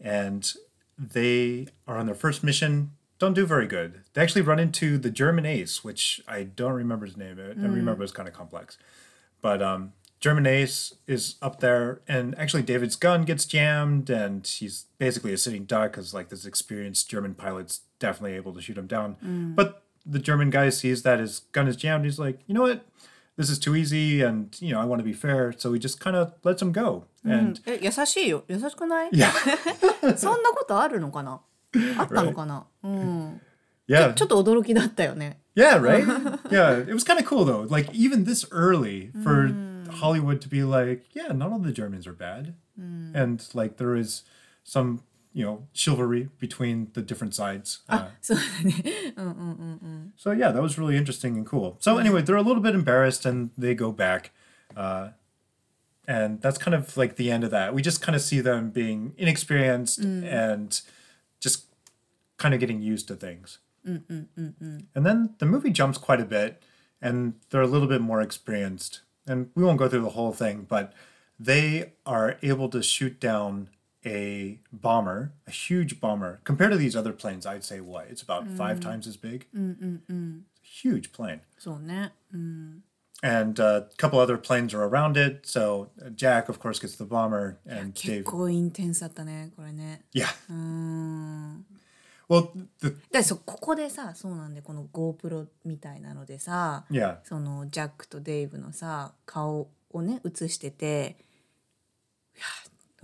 [0.00, 0.52] and
[0.98, 2.90] they are on their first mission.
[3.20, 4.00] Don't do very good.
[4.14, 7.38] They actually run into the German ace, which I don't remember his name.
[7.38, 8.78] I remember it's kind of complex,
[9.40, 9.92] but um,
[10.23, 15.37] German ace is up there, and actually David's gun gets jammed, and he's basically a
[15.37, 19.15] sitting duck because like this experienced German pilot's definitely able to shoot him down.
[19.55, 22.03] But the German guy sees that his gun is jammed.
[22.03, 22.85] He's like, you know what?
[23.37, 26.01] This is too easy, and you know I want to be fair, so he just
[26.01, 27.05] kind of lets him go.
[27.23, 31.39] And え優しいよ優しくない yeah, そんなことあるのかな
[31.97, 33.41] あったのかな、うん、
[33.87, 36.05] yeah, ちょっと驚きだったよね Yeah, right?
[36.49, 37.67] yeah, it was kind of cool though.
[37.69, 39.51] Like even this early for
[39.94, 43.14] Hollywood to be like, yeah, not all the Germans are bad, mm.
[43.14, 44.22] and like there is
[44.62, 45.02] some
[45.34, 47.80] you know chivalry between the different sides.
[47.88, 48.34] Ah, uh, so,
[49.16, 49.76] uh, uh, uh,
[50.16, 51.76] so yeah, that was really interesting and cool.
[51.80, 52.26] So anyway, hmm.
[52.26, 54.30] they're a little bit embarrassed and they go back,
[54.76, 55.10] uh,
[56.08, 57.74] and that's kind of like the end of that.
[57.74, 60.24] We just kind of see them being inexperienced mm.
[60.24, 60.80] and
[61.40, 61.66] just
[62.36, 63.58] kind of getting used to things.
[63.86, 66.62] Mm, mm, mm, mm, and then the movie jumps quite a bit,
[67.02, 70.66] and they're a little bit more experienced and we won't go through the whole thing,
[70.68, 70.92] but
[71.38, 73.68] they are able to shoot down
[74.06, 76.40] a bomber, a huge bomber.
[76.44, 78.06] Compared to these other planes, I'd say what?
[78.10, 78.56] It's about mm.
[78.56, 79.46] five times as big.
[79.56, 80.42] Mm-mm-mm.
[80.60, 81.40] huge plane.
[81.58, 81.78] So,
[82.34, 82.80] mm.
[83.22, 85.46] And uh, a couple other planes are around it.
[85.46, 88.24] So uh, Jack, of course, gets the bomber, and Dave.
[90.12, 91.62] Yeah, mm.
[92.29, 92.43] うーん。
[92.43, 92.49] Well,
[92.81, 97.17] the でそここでさそうなんでこの GoPro みたいなのでさ yeah.
[97.23, 101.17] そのジャックとデイブのさ顔をね映してて
[102.35, 102.45] いや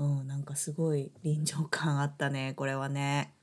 [0.05, 3.33] うんなんかすごい臨場感あったねこれはね。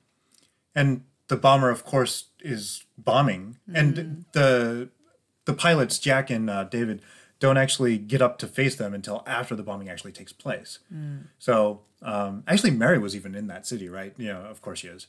[0.74, 4.88] and the bomber of course is bombing and the
[5.44, 7.02] the pilots jack and uh, david
[7.40, 10.78] don't actually get up to face them until after the bombing actually takes place
[11.38, 15.06] so um, actually mary was even in that city right yeah of course she is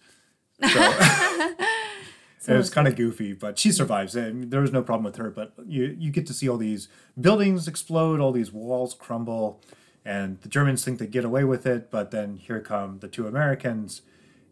[0.63, 5.05] so it was kind of goofy but she survives I mean, there was no problem
[5.05, 6.89] with her but you you get to see all these
[7.21, 9.61] buildings explode all these walls crumble
[10.05, 13.27] and the germans think they get away with it but then here come the two
[13.27, 14.03] americans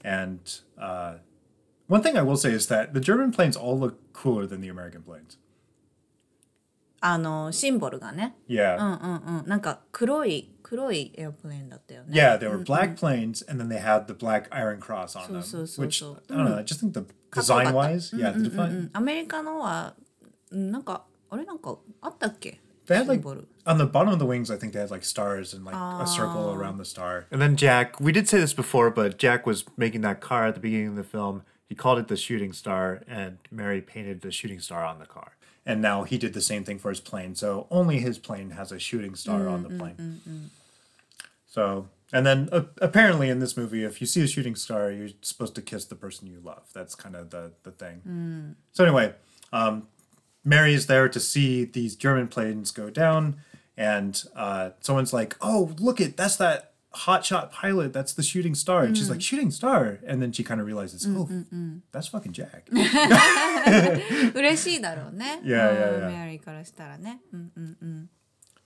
[0.07, 1.17] and uh,
[1.89, 4.69] one thing I will say is that the German planes all look cooler than the
[4.69, 5.37] American planes.
[7.06, 8.36] あのシンボルがね。
[8.48, 8.78] Yeah.
[8.78, 9.48] うんうんうん。
[9.48, 12.10] なんか黒い黒いエアプレーンだったよね。
[12.16, 15.42] Yeah, they were black planes, and then they had the black Iron Cross on them.
[15.42, 16.18] so, so, which so.
[16.30, 16.58] I don't know.
[16.58, 18.70] I just think the design wise, yeah, the う design.
[18.86, 19.96] んアメリカのは
[20.52, 23.48] うんなんかあれなんかあったっけ They had シン like ボル。
[23.66, 24.52] on the bottom of the wings.
[24.54, 27.26] I think they had like stars and like a circle around the star.
[27.32, 30.54] And then Jack, we did say this before, but Jack was making that car at
[30.56, 31.44] the beginning of the film.
[31.70, 35.38] He called it the shooting star, and Mary painted the shooting star on the car.
[35.69, 37.35] And now he did the same thing for his plane.
[37.35, 40.51] So only his plane has a shooting star on the plane.
[41.49, 45.09] So, and then uh, apparently in this movie, if you see a shooting star, you're
[45.23, 46.69] supposed to kiss the person you love.
[46.73, 48.55] That's kind of the, the thing.
[48.73, 49.15] So, anyway,
[49.53, 49.89] um,
[50.45, 53.39] Mary is there to see these German planes go down,
[53.77, 56.17] and uh, someone's like, "Oh, look it!
[56.17, 57.94] That's that hotshot pilot.
[57.94, 61.06] That's the shooting star." And she's like, "Shooting star," and then she kind of realizes,
[61.08, 61.28] "Oh,
[61.92, 62.70] that's fucking Jack."
[64.36, 65.42] 嬉しいだろうね。
[65.44, 66.08] Yeah, うん yeah, yeah.
[66.08, 67.22] メアリーからしたらね。
[67.34, 68.10] うんうんうん。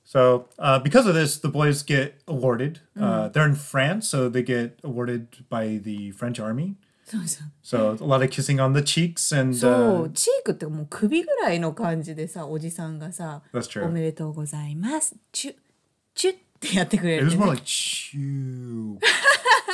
[0.05, 2.79] So, uh, because of this, the boys get awarded.
[2.95, 6.75] Uh, they're in France, so they get awarded by the French army.
[7.05, 7.47] そ うそう。
[7.63, 13.85] So a lot of kissing on the cheeks and そ uh, う、チークってもう首ぐらいの感じでさ、おじさんがさ、 That's true.
[13.85, 15.15] おめでとうございます。
[15.31, 15.55] チュッ、
[16.13, 17.43] チュッ ってやってくれ it る、 was ね。
[17.45, 18.97] more like chew,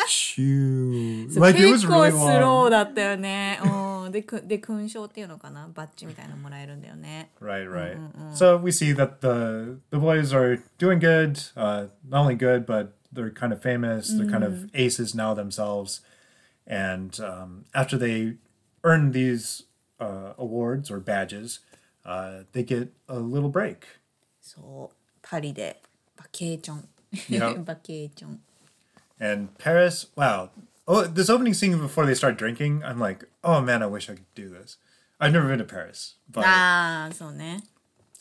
[0.08, 1.32] chew.
[1.32, 2.68] そ う Like it was 結構 really スロ long.
[2.68, 3.60] ーだったよね。
[3.64, 4.12] うん。
[4.12, 7.30] で、くで勲章っていうのかなバッジみたいなのもらえるんだよね。
[7.42, 7.98] Right, right.
[8.34, 11.40] So we see that the the boys are doing good.
[11.56, 14.10] Uh, not only good, but they're kind of famous.
[14.16, 16.02] They're kind of aces now themselves.
[16.68, 18.36] And um, after they
[18.84, 19.64] earn these
[20.00, 21.60] uh, awards or badges,
[22.06, 23.86] uh, they get a little break.
[24.42, 24.96] そう。
[25.22, 25.82] パリで
[26.39, 26.89] Vacation.
[27.29, 27.57] Yep.
[27.67, 28.41] Vacation.
[29.19, 30.51] And Paris, wow.
[30.87, 34.15] Oh, this opening scene before they start drinking, I'm like, oh man, I wish I
[34.15, 34.77] could do this.
[35.19, 37.61] I've never been to Paris, but ah, so ne.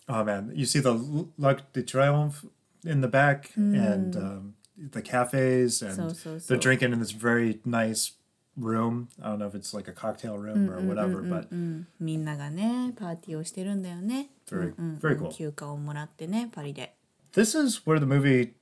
[0.07, 0.93] Oh man, you see the
[1.37, 2.45] L'Arc de Triomphe
[2.85, 6.45] in the back and um, the cafes, and So, so, so.
[6.47, 8.13] they're drinking in this very nice
[8.55, 9.09] room.
[9.21, 11.87] I don't know if it's like a cocktail room or whatever, but very うん
[14.77, 15.29] うん、very cool.
[17.35, 18.53] This is where the movie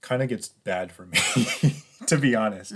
[0.00, 1.18] kind of gets bad for me,
[2.06, 2.72] to be honest.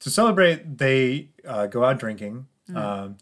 [0.00, 2.46] To celebrate, they uh, go out drinking.
[2.74, 3.18] Um,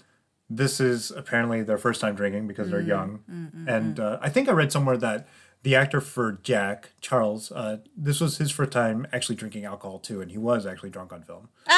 [0.49, 3.21] this is apparently their first time drinking because they're young.
[3.69, 5.29] and uh, I think I read somewhere that
[5.63, 10.21] the actor for Jack, Charles, uh, this was his first time actually drinking alcohol too,
[10.23, 11.49] and he was actually drunk on film.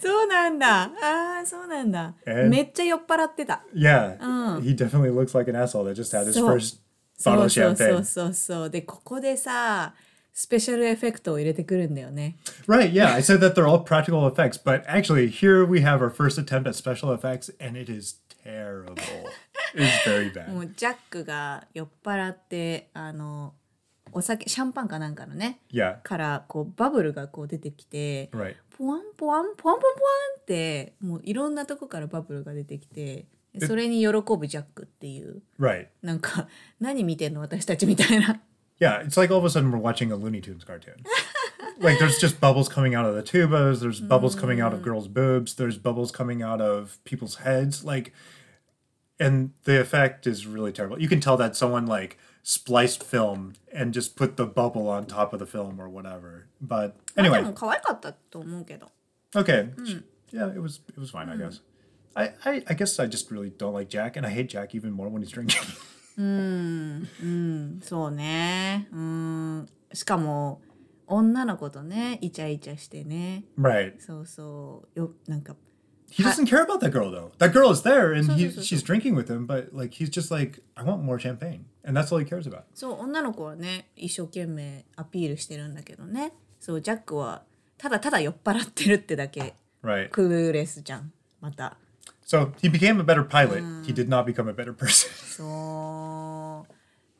[0.00, 2.14] そうなんだあーそうなんだ
[2.48, 4.18] めっちゃ酔っ払ってた Yeah,
[4.60, 6.78] he definitely looks like an asshole that just had his first
[7.16, 8.04] そ bottle う of そうそう champagne.
[8.04, 9.94] そうそうでここでさ
[10.32, 12.36] スペシャルエフェクトを入れてくるんだよね
[12.68, 13.12] Right, yeah.
[13.12, 16.68] I said that they're all practical effects, but actually, here we have our first attempt
[16.68, 18.94] at special effects, and it is terrible.
[19.74, 20.70] it's very も bad.
[20.70, 23.52] うジャックが酔っ払ってあの
[24.12, 28.54] お酒シャンパンかなんかのね Yeah, からこうバブルがこう出てきて right.
[28.76, 33.26] ポワンポワンポワンポワンポワンってもういろんなとこからバブルが出てきて
[33.66, 35.88] それに喜ぶジャックっていう Right.
[36.02, 36.48] なんか
[36.80, 38.40] 何見てんの私たちみたいな
[38.80, 40.94] Yeah, it's like all of a sudden we're watching a Looney Tunes cartoon.
[41.80, 45.08] like there's just bubbles coming out of the tubas, there's bubbles coming out of girls'
[45.08, 48.12] boobs, there's bubbles coming out of people's heads, like
[49.18, 51.00] and the effect is really terrible.
[51.00, 55.33] You can tell that someone like spliced film and just put the bubble on top
[55.33, 56.47] of the film or whatever.
[56.61, 58.91] But まあで anyway, も可愛かったと思うけど
[59.33, 59.73] okay.
[60.31, 61.61] Yeah, it was it was fine, I guess.
[62.15, 64.91] I, I I guess I just really don't like Jack and I hate Jack even
[64.91, 65.57] more when he's drinking.
[66.15, 70.61] そうねうんしかも
[71.07, 73.99] 女の子とねイチャイチャしてね right.
[73.99, 75.55] そうそうよなんか
[76.09, 77.31] He doesn't care about that girl though.
[77.39, 80.11] That girl is there and he, so, so, she's drinking with him, but like he's
[80.11, 81.65] just like, I want more champagne.
[81.83, 82.65] And that's all he cares about.
[82.75, 87.43] そう女の子はね一生懸命アピールしてるんだけどねそうジャックは
[87.77, 90.09] ただただ酔っ払ってるってだけ Right.
[90.11, 91.77] クーレスじゃんまた
[92.25, 93.61] So he became a better pilot.
[93.85, 95.09] He did not become a better person.
[95.25, 96.73] そう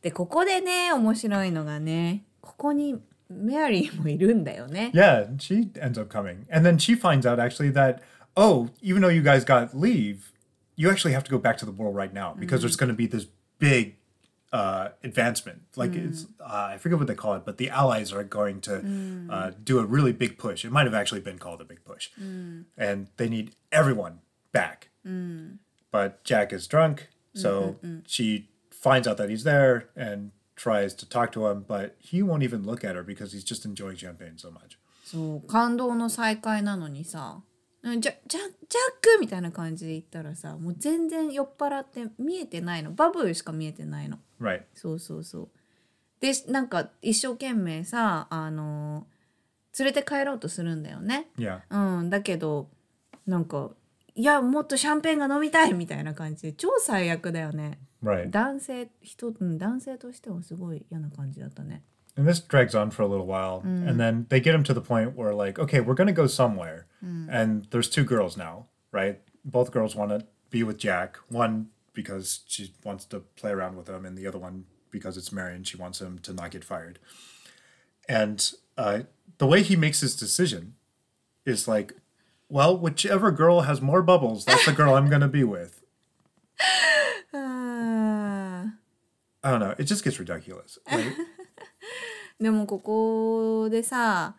[0.04, 2.96] でここでね面白いのがねここに
[3.30, 6.46] メアリーもいるんだよね yeah, she ends up coming.
[6.52, 8.00] And then she finds out actually that,
[8.38, 10.32] oh, even though you guys got leave,
[10.76, 12.96] you actually have to go back to the world right now because there's going to
[12.96, 13.28] be this
[13.60, 13.96] big
[14.52, 15.62] uh, advancement.
[15.76, 19.28] Like it's, uh, I forget what they call it, but the allies are going to
[19.30, 20.66] uh, do a really big push.
[20.66, 22.10] It might have actually been called a big push.
[22.18, 24.20] And they need everyone
[24.52, 24.90] back.
[25.92, 27.76] But Jack is drunk, so
[28.08, 32.44] she finds out that he's there and tries to talk to him, but he won't
[32.44, 34.78] even look at her because he's just enjoying champagne so much.
[35.04, 37.42] そう感動の再会なのにさ「
[37.83, 38.53] うんジャジャジャッ
[39.01, 44.63] ク!」みたいな感じで言ったらさもう全然酔っ払って見えてないのバブルしか見えてないの Right.
[44.75, 45.49] そうそうそう
[46.21, 49.07] でなんか一生懸命さあの
[49.79, 51.61] 連れて帰ろうとするんだよね Yeah.
[51.71, 52.69] うんだけど
[53.27, 53.71] なんか
[54.15, 58.31] いやもっとシャンペーンが飲みたいみたいな感じで超最悪だよね Right.
[58.31, 61.83] 男性人、うん、男性としてはすごい嫌な感じだったね
[62.19, 63.61] And this drags on for a little while.
[63.65, 63.97] And mm.
[63.97, 66.89] then they get him to the point where, like, okay, we're going to go somewhere.
[67.03, 67.29] Mm.
[67.31, 69.21] And there's two girls now, right?
[69.45, 71.17] Both girls want to be with Jack.
[71.29, 75.31] One because she wants to play around with him, and the other one because it's
[75.31, 75.63] Marion.
[75.63, 76.99] She wants him to not get fired.
[78.09, 79.03] And uh,
[79.39, 80.75] the way he makes his decision
[81.47, 81.93] is like,
[82.49, 85.83] well, whichever girl has more bubbles, that's the girl I'm going to be with.
[87.35, 88.73] Ah.
[89.45, 89.75] I don't know.
[89.77, 90.79] It just gets ridiculous.
[90.91, 91.15] Like,
[92.41, 94.37] でもここでさ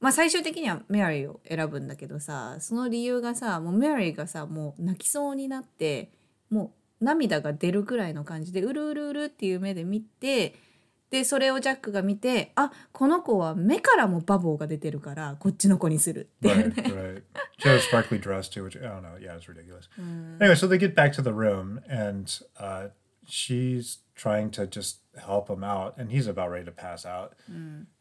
[0.00, 6.10] まあ最終的にはメアリーを選ぶんだけどさその理由がさもうメアリーがさもう泣きそうになって
[6.50, 10.54] もう涙が出るくらいの感じでうるうるうるっていう目で見て
[11.10, 17.22] でそれをジャックが見てあこの子は目からもバボーが出てるからこっちの子にするっていう right, right.
[17.58, 19.16] She a sparkly dress too, which I don't know.
[19.18, 19.88] Yeah, it's ridiculous.
[20.40, 22.30] Anyway, so they get back to the room, and
[22.60, 22.88] uh,
[23.26, 27.31] she's trying to just help him out, and he's about ready to pass out.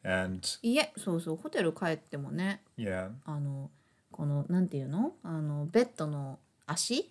[0.05, 3.71] And いえそうそうホテル帰ってもね yeah, あの
[4.13, 7.11] このなんていうのあのベッドの足、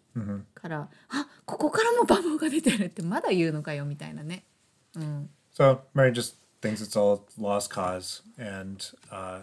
[0.54, 4.46] からあここからもバボーが出てるってまだ言うのかよみたいなね。
[4.96, 9.42] うん、 so Mary just thinks it's all lost cause, and uh,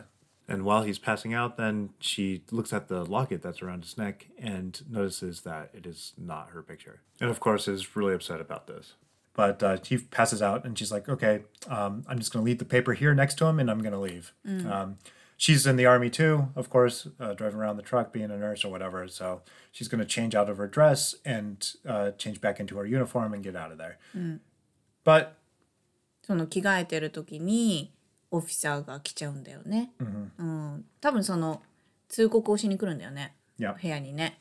[0.48, 4.26] and while he's passing out, then she looks at the locket that's around his neck
[4.40, 8.66] and notices that it is not her picture, and of course is really upset about
[8.66, 8.94] this.
[9.34, 12.59] But uh, he passes out, and she's like, "Okay, um, I'm just going to leave
[12.59, 14.96] the paper here next to him, and I'm going to leave." Um,
[15.36, 18.64] she's in the army too, of course, uh, driving around the truck, being a nurse
[18.64, 19.07] or whatever.
[19.09, 19.42] So
[19.72, 23.34] she's going to change out of her dress and uh, change back into her uniform
[23.34, 23.98] and get out of there.
[25.04, 25.36] But
[26.22, 27.92] その着替えてる時に
[28.30, 29.92] オフィサーが来ちゃうんだよね。
[30.00, 31.62] うん、多分その
[32.09, 33.74] 通告をしに来るんだよね Yeah.
[33.80, 34.38] 部屋にね。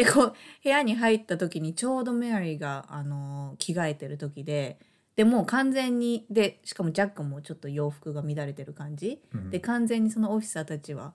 [0.00, 0.34] でこう
[0.64, 4.78] 部屋に入った時にちょうどメアリーが、あのー着替えてる時で
[5.16, 9.20] でもう完全にでしかもジャックもちょっと洋服が乱れてる感じ、
[9.50, 11.12] で完全にそのオフィサーたちは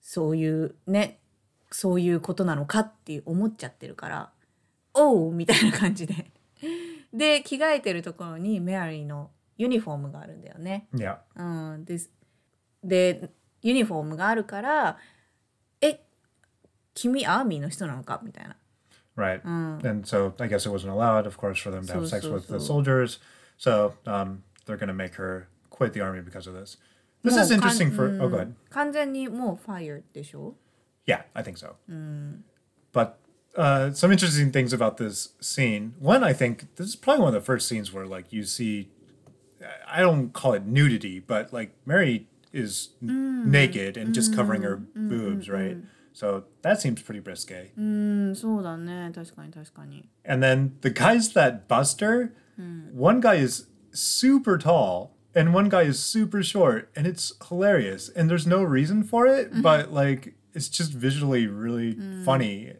[0.00, 1.18] そういうね
[1.70, 4.30] そういうことなのかって思っちゃってるから
[4.94, 6.30] 「おう!」みたいな感じで
[7.12, 10.86] で着替えてるところにメアリーのユニフォームがあるんだよね。
[11.34, 11.98] うん、で
[12.84, 13.30] で
[13.62, 15.15] ユニフォームがあるから「え
[19.14, 19.44] Right.
[19.44, 19.84] Mm.
[19.84, 22.48] And so I guess it wasn't allowed, of course, for them to have sex with
[22.48, 23.18] the soldiers.
[23.56, 26.76] So um, they're going to make her quit the army because of this.
[27.22, 28.18] This is interesting for.
[28.20, 28.34] Oh, good.
[28.34, 28.48] ahead.
[28.48, 30.54] Mm, 完全にもう fired でしょ
[31.06, 31.76] Yeah, I think so.
[31.90, 32.42] Mm.
[32.92, 33.18] But
[33.56, 35.94] uh, some interesting things about this scene.
[35.98, 38.90] One, I think this is probably one of the first scenes where like you see,
[39.88, 43.46] I don't call it nudity, but like Mary is mm.
[43.46, 44.40] naked and just mm-hmm.
[44.40, 45.08] covering her mm-hmm.
[45.08, 45.76] boobs, right?
[45.76, 45.86] Mm-hmm.
[46.15, 47.71] So that seems pretty risque.
[47.77, 52.33] うんそうだね確かに確かに And then the guys that bust her,
[52.93, 58.09] one guy is super tall and one guy is super short, and it's hilarious.
[58.15, 62.73] And there's no reason for it, but like it's just visually really funny.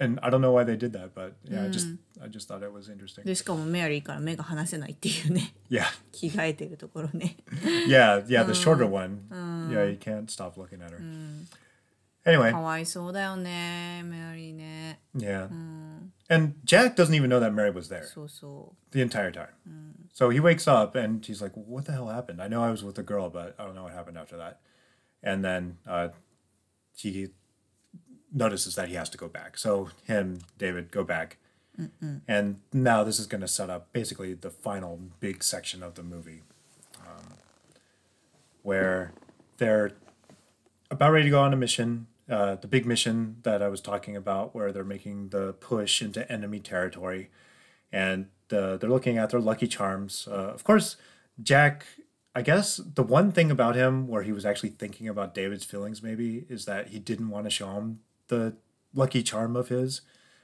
[0.00, 1.86] And I don't know why they did that, but yeah, I just
[2.20, 3.24] I just thought it was interesting.
[3.24, 7.36] でしかもメアリーから目が離せないっていうね Yeah, 着替えてるところね
[7.86, 8.44] yeah, yeah.
[8.44, 9.28] The shorter one,
[9.70, 10.98] yeah, you can't stop looking at her.
[12.26, 15.48] Anyway, かわいそうだよねメアリーね yeah.
[16.28, 18.04] And Jack doesn't even know that Mary was there.
[18.04, 19.48] そうそ the entire time.
[20.12, 22.40] So he wakes up and he's like, "What the hell happened?
[22.40, 24.60] I know I was with a girl, but I don't know what happened after that."
[25.22, 26.10] And then uh,
[26.94, 27.30] he
[28.32, 29.58] notices that he has to go back.
[29.58, 31.38] So him, David, go back.
[32.28, 36.02] And now this is going to set up basically the final big section of the
[36.02, 36.42] movie,
[37.00, 37.34] um,
[38.62, 39.12] where
[39.56, 39.92] they're
[40.90, 42.06] about ready to go on a mission.
[42.29, 46.29] Uh, the big mission that I was talking about, where they're making the push into
[46.31, 47.29] enemy territory,
[47.91, 50.27] and uh, they're looking at their lucky charms.
[50.29, 50.97] Uh, of course,
[51.41, 51.85] Jack.
[52.35, 56.03] I guess the one thing about him where he was actually thinking about David's feelings,
[56.03, 58.55] maybe, is that he didn't want to show him the
[58.93, 60.01] lucky charm of his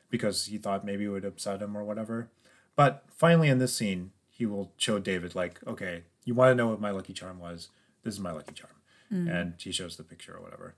[0.10, 2.30] because he thought maybe it would upset him or whatever.
[2.76, 6.68] But finally, in this scene, he will show David, like, okay, you want to know
[6.68, 7.70] what my lucky charm was?
[8.04, 8.74] This is my lucky charm.
[9.30, 10.74] And he shows the picture or whatever.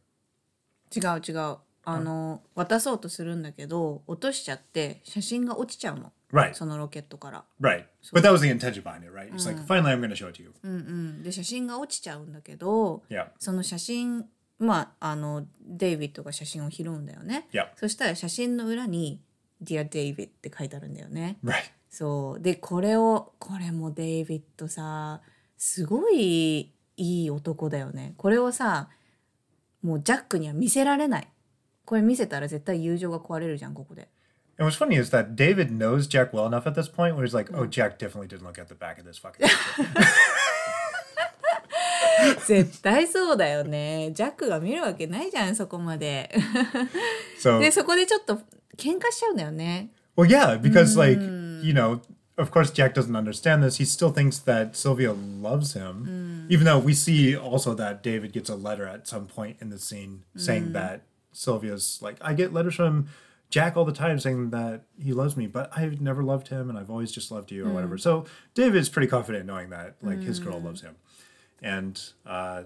[0.93, 1.57] う違う違う
[1.87, 7.85] あの、渡そうとするんだけど落としちゃって写真が落ちちゃうの Right, そのロケットから right.
[8.11, 9.31] But that was the intention behind it, right?
[9.31, 10.53] It's like, finally, I'm going to show it to you.
[10.63, 13.27] うんで写真が落ちちゃうんだけど Yeah.
[13.39, 14.25] その写真
[14.57, 17.67] まああのデイビッドが写真を拾うんだよね Yeah.
[17.75, 19.21] そしたら写真の裏に
[19.63, 21.53] 「Dear David」って書いてあるんだよね Right.
[21.89, 25.21] そうでこれをこれもデイビッドさ
[25.57, 28.89] すごいいい男だよねこれをさ
[29.85, 31.27] もうジャックには見せられない
[31.85, 34.09] これ見せたら絶対友情が壊れるじゃんここで
[34.57, 37.35] And what's funny is that David knows Jack well enough at this point where he's
[37.35, 39.45] like, oh, Jack definitely didn't look at the back of this fucking.
[42.47, 46.33] 絶対そうだよねジャックが見るわけないじゃんそこまで
[47.39, 48.35] So, でそこでちょっと
[48.77, 51.99] 喧嘩しちゃうんだよね well, yeah, because, like, you know,
[52.37, 53.77] of course, Jack doesn't understand this.
[53.77, 58.49] He still thinks that Sylvia loves him, even though we see also that David gets
[58.49, 60.73] a letter at some point in the scene saying mm.
[60.73, 63.07] that Sylvia's like, I get letters from
[63.49, 66.77] Jack all the time saying that he loves me, but I've never loved him and
[66.77, 67.73] I've always just loved you or mm.
[67.73, 67.97] whatever.
[67.97, 70.65] So David's pretty confident knowing that like his girl mm.
[70.65, 70.95] loves him.
[71.61, 72.63] And uh,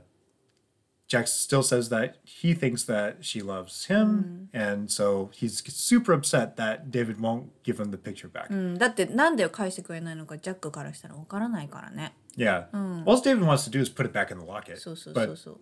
[1.09, 6.57] Jack still says that he thinks that she loves him, and so he's super upset
[6.57, 8.47] that David won't give him the picture back.
[8.51, 12.67] うんだってなんで返してくれないのかジャックからしたらわからないからね Yeah.
[13.07, 14.79] All David wants to do is put it back in the locket.
[14.79, 15.59] そうそうそう but そう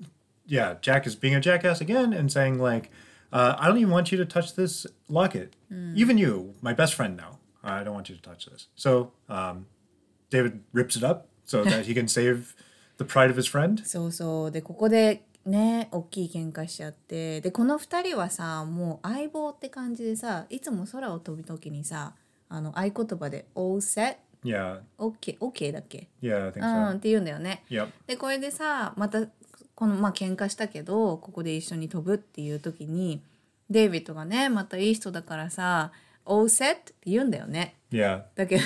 [0.48, 2.90] yeah, Jack is being a jackass again and saying like,
[3.32, 5.50] uh, "I don't even want you to touch this locket.
[5.94, 7.38] Even you, my best friend now.
[7.62, 9.66] I don't want you to touch this." So um,
[10.30, 12.54] David rips it up so that he can save
[12.98, 13.84] the pride of his friend.
[13.84, 22.13] そうそうでここで ね大きい喧嘩しちゃってでこの2人はさもう相棒って感じでさいつも空を飛ぶ時にさ
[22.49, 24.81] あの合言葉で「All set Yeah.
[24.97, 26.93] OK OK」だっけ？Yeah, I think う so.
[26.93, 27.63] んって言うんだよね。
[27.69, 27.89] Yep.
[28.05, 29.25] でこれでさまた
[29.75, 33.21] このまあ喧嘩したけどここで一緒に飛ぶっていう時に
[33.69, 35.91] デイビッドがねまたいい人だからさ
[36.25, 37.75] 「All set」って言うんだよね。
[37.91, 38.23] Yeah.
[38.35, 38.63] だけど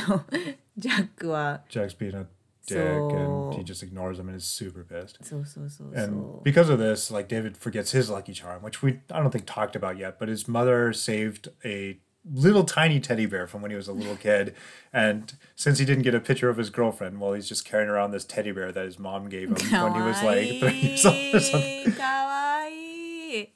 [0.78, 2.26] ジャックは Jack's being a
[2.68, 5.18] dick so, and he just ignores him and is super pissed.
[5.24, 6.42] So so so And so.
[6.44, 9.76] because of this, like David forgets his lucky charm, which we I don't think talked
[9.76, 12.00] about yet, but his mother saved a
[12.30, 14.56] little tiny teddy bear from when he was a little kid.
[14.94, 18.12] And since he didn't get a picture of his girlfriend, well, he's just carrying around
[18.12, 21.06] this teddy bear that his mom gave him kawaii, when he was like three years
[21.06, 21.92] old or something.
[21.94, 23.50] Kawaii.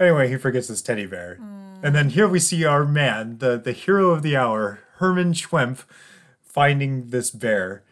[0.00, 1.38] Anyway, he forgets this teddy bear.
[1.40, 1.78] Mm.
[1.82, 5.84] And then here we see our man, the, the hero of the hour, Herman Schwimpf,
[6.42, 7.84] finding this bear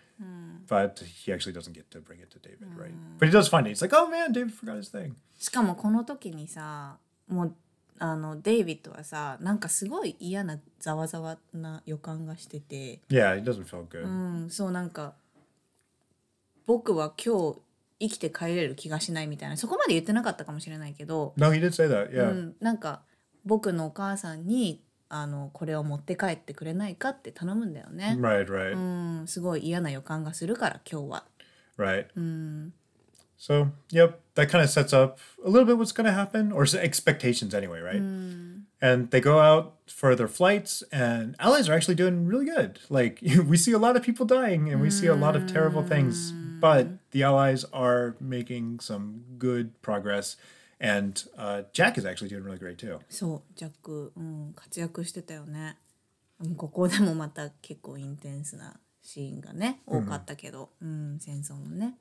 [0.68, 2.92] But he actually doesn't get to bring it to David, right?
[3.18, 3.70] But he does find it.
[3.70, 5.14] He's like, oh man, David forgot his thing.
[5.38, 6.98] しかもこの時にさ
[7.28, 7.54] もう
[7.98, 14.04] あのデイビッドはさなんかすごい嫌なざわざわな予感がしてて、Yeah, he doesn't feel good.
[14.04, 15.14] うん、そうなんか
[16.66, 17.58] 僕は今日
[17.98, 22.10] 生きて帰れる気がしないみたいなそこまで言ってなかったかもしれないけど、No, he did say that.
[22.10, 22.32] う Yeah.
[22.32, 23.02] ん、なんか
[23.44, 28.17] 僕のお母さんにあのこれを持って帰ってくれないかって頼むんだよね。
[28.19, 31.23] Right, right, うん、すごい嫌な予感がするから今日は。
[31.77, 32.05] right.
[33.37, 36.61] So, yep, that kind of sets up a little bit what's going to happen, or
[36.61, 37.99] s- expectations anyway, right?
[38.79, 42.79] And they go out for their flights, and allies are actually doing really good.
[42.91, 45.81] Like, we see a lot of people dying, and we see a lot of terrible
[45.81, 50.37] things, but the allies are making some good progress.
[50.79, 52.99] And uh, Jack is actually doing really great too.
[53.09, 55.77] そうジャック、うん、活躍してたよね。
[56.43, 61.95] うんここでもまた結構インテンスなシーンがね多かったけど、うん戦争のね。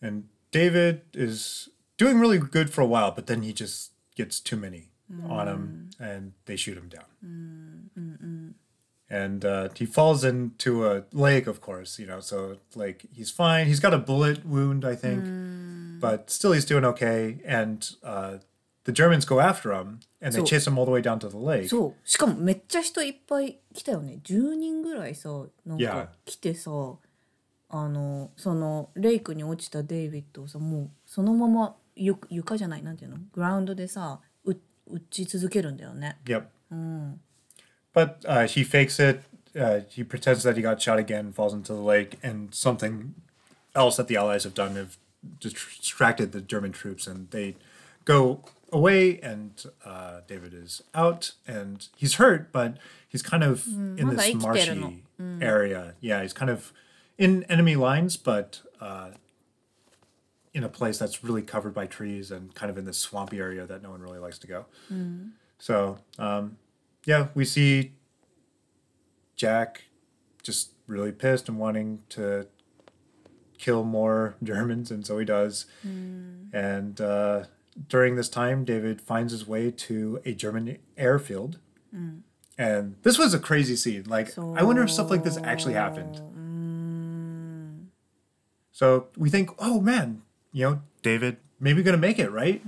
[0.00, 4.56] And David is doing really good for a while, but then he just gets too
[4.56, 4.88] many
[5.28, 7.04] on him and they shoot him down.
[9.12, 13.66] And uh, he falls into a lake, of course, you know, so like he's fine.
[13.66, 15.24] He's got a bullet wound, I think,
[16.00, 17.38] but still he's doing okay.
[17.46, 18.38] And uh,
[18.84, 21.28] the Germans go after him and they So- chase him all the way down to
[21.28, 21.68] the lake.
[21.68, 25.28] そうしかもめっちゃ人いっぱい来たよね10人ぐらいさ
[25.66, 25.92] なん Yeah.
[26.06, 26.70] か来てさ
[27.72, 34.52] あのそのレイクに落ちたデイビッドをさもうそのままゆ床じゃないなんていうのグラウンドでさう
[34.88, 36.16] 打ち続けるんだよね。
[36.24, 36.44] Yep.
[37.94, 39.20] But uh, he fakes it.
[39.54, 43.14] Uh, he pretends that he got shot again, falls into the lake, and something
[43.74, 44.96] else that the Allies have done have
[45.39, 47.55] distracted the German troops, and they
[48.03, 49.19] go away.
[49.21, 55.03] And uh, David is out, and he's hurt, but he's kind of in this marshy
[55.41, 55.95] area.
[55.99, 56.73] Yeah, he's kind of
[57.17, 59.11] in enemy lines, but uh,
[60.53, 63.65] in a place that's really covered by trees and kind of in this swampy area
[63.65, 64.65] that no one really likes to go.
[64.91, 65.31] Mm.
[65.59, 66.57] So, um,
[67.05, 67.91] yeah, we see
[69.35, 69.83] Jack
[70.43, 72.47] just really pissed and wanting to
[73.57, 75.65] kill more Germans, and so he does.
[75.81, 76.45] Hmm.
[76.53, 77.45] And uh,
[77.89, 81.59] during this time, David finds his way to a German airfield.
[81.91, 82.19] Hmm.
[82.57, 84.03] And this was a crazy scene.
[84.07, 86.19] Like, I wonder if stuff like this actually happened.
[86.19, 87.75] Hmm.
[88.71, 92.61] So we think, oh man, you know, David, maybe gonna make it, right?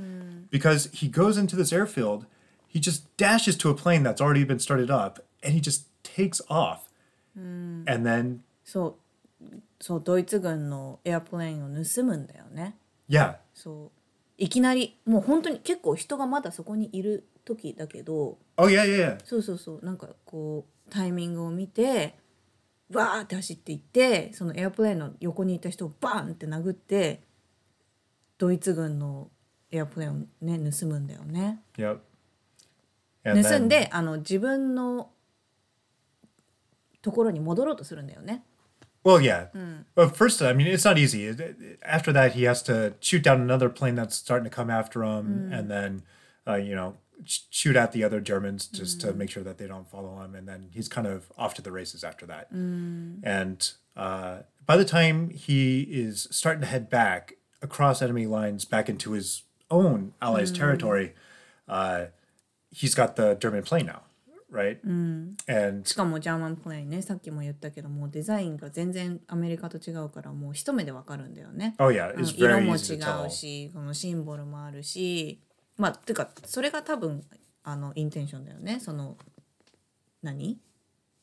[0.50, 2.26] Because he goes into this airfield,
[2.68, 6.42] he just dashes to a plane that's already been started up, and he just takes
[6.50, 6.90] off.
[7.36, 8.96] And then, そう
[9.80, 12.78] そうドイツ軍のエアプレインを盗むんだよね。
[13.10, 13.92] yeah, そう
[14.38, 19.26] いきなりもう本当に結構人がまだそこにいる時だけど oh yeah, yeah, yeah.
[19.26, 22.16] そうそうそうなんかこうタイミングを見て
[22.92, 27.22] わーって走っていってそのエアプレーンの横にいた人をバーンって殴って
[28.38, 29.30] ドイツ軍の
[29.72, 31.62] エアプレーンをね盗むんだよね。
[31.78, 32.00] Yep.
[33.24, 35.12] 盗 then- んであの自分の
[37.02, 38.44] ところに戻ろうとするんだよね。
[39.08, 39.48] Well, yeah.
[39.96, 41.34] Well, first, I mean, it's not easy.
[41.82, 45.50] After that, he has to shoot down another plane that's starting to come after him,
[45.54, 46.02] and then,
[46.46, 49.90] uh, you know, shoot at the other Germans just to make sure that they don't
[49.90, 50.36] follow him.
[50.36, 52.52] And then he's kind of off to the races after that.
[53.24, 58.90] And uh, by the time he is starting to head back across enemy lines back
[58.90, 61.14] into his own allies' territory,
[61.70, 62.08] uh,
[62.72, 64.02] he's got the German plane now,
[64.52, 64.80] right?
[64.86, 71.76] And しかもジャーマンプレインねさっきも言ったけどもうデザインが全然アメリカと違うからもう一目でわかるんだよね。
[71.80, 75.42] oh yeah, うん it's 色 very も easy 違う.しこのシンボルもあるし
[75.78, 77.24] まあてかそれが多分
[77.64, 79.18] あのインテンションだよねその
[80.24, 80.60] 何？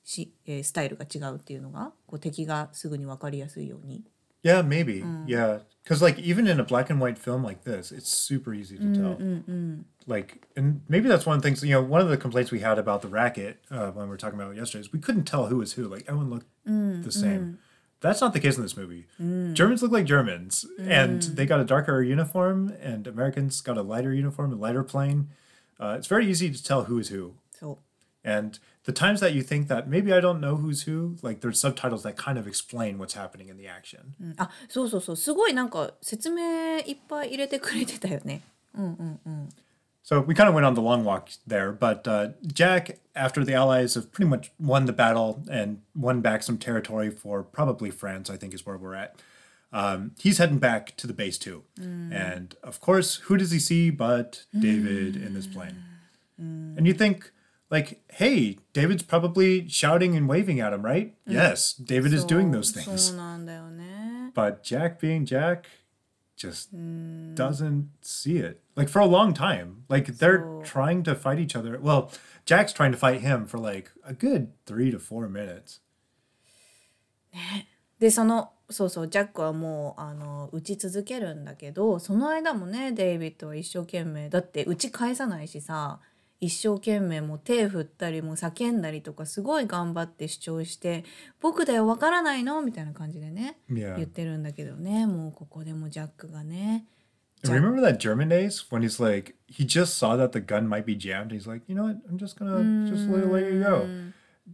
[0.05, 4.05] し、えースタイルが違うっていうのがこう敵がすぐに分かりやすいように
[4.45, 5.01] Yeah, maybe.
[5.01, 5.25] Mm.
[5.27, 8.77] Yeah, because like even in a black and white film like this, it's super easy
[8.77, 9.15] to mm, tell.
[9.17, 11.65] Mm, like, and maybe that's one of the things.
[11.65, 14.17] You know, one of the complaints we had about the racket uh, when we were
[14.17, 15.89] talking about it yesterday is we couldn't tell who was who.
[15.89, 17.59] Like everyone looked the same.
[18.01, 19.07] That's not the case in this movie.
[19.55, 24.13] Germans look like Germans, and they got a darker uniform, and Americans got a lighter
[24.13, 25.31] uniform, a lighter plane.
[25.81, 27.35] Uh, it's very easy to tell who is who.
[27.59, 27.79] そう
[28.25, 31.60] And the times that you think that maybe I don't know who's who, like there's
[31.60, 34.16] subtitles that kind of explain what's happening in the action.
[34.22, 38.42] うんあそうそうそうすごいなんか説明いっぱい入れてくれてたよね。
[38.76, 39.50] うんうんうん。
[40.04, 43.54] So we kind of went on the long walk there, but uh, Jack, after the
[43.54, 48.28] Allies have pretty much won the battle and won back some territory for probably France,
[48.28, 49.16] I think is where we're at.
[49.72, 53.92] Um, he's heading back to the base too, and of course, who does he see
[53.92, 55.84] but David in this plane?
[56.40, 57.32] And you think,
[57.74, 61.14] like, hey, David's probably shouting and waving at him, right?
[61.28, 62.98] Yes, David is doing those そう things.
[63.10, 64.32] そうなんだよね。
[64.34, 65.64] But Jack being Jack
[66.38, 66.70] just
[67.36, 68.62] doesn't see it.
[68.76, 69.84] Like for a long time.
[69.90, 71.78] Like they're So- trying to fight each other.
[71.80, 72.10] Well,
[72.46, 75.82] Jack's trying to fight him for like a good three to four minutes.
[78.00, 86.00] でそのそうそうジャックはもうあの打ち続けるんだけどその間もねデイビッドは一生懸命だって打ち返さないしさ
[86.41, 91.05] 一生懸命もう手振ったりもう叫んだりとかすごい頑張って主張して
[91.41, 93.97] 「僕だよわからないの?」みたいな感じでね Yeah.
[93.97, 96.87] 言ってるんだけどねもうここでもジャックがね
[97.45, 100.97] remember that German days when he's like, he just saw that the gun might be
[100.97, 101.31] jammed.
[101.31, 101.97] He's like, you know what?
[102.11, 103.87] I'm just gonna just let, let you go.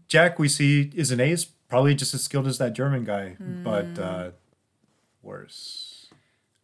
[0.09, 3.97] Jack, we see, is an ace, probably just as skilled as that German guy, but
[4.01, 4.33] uh,
[5.23, 6.11] worse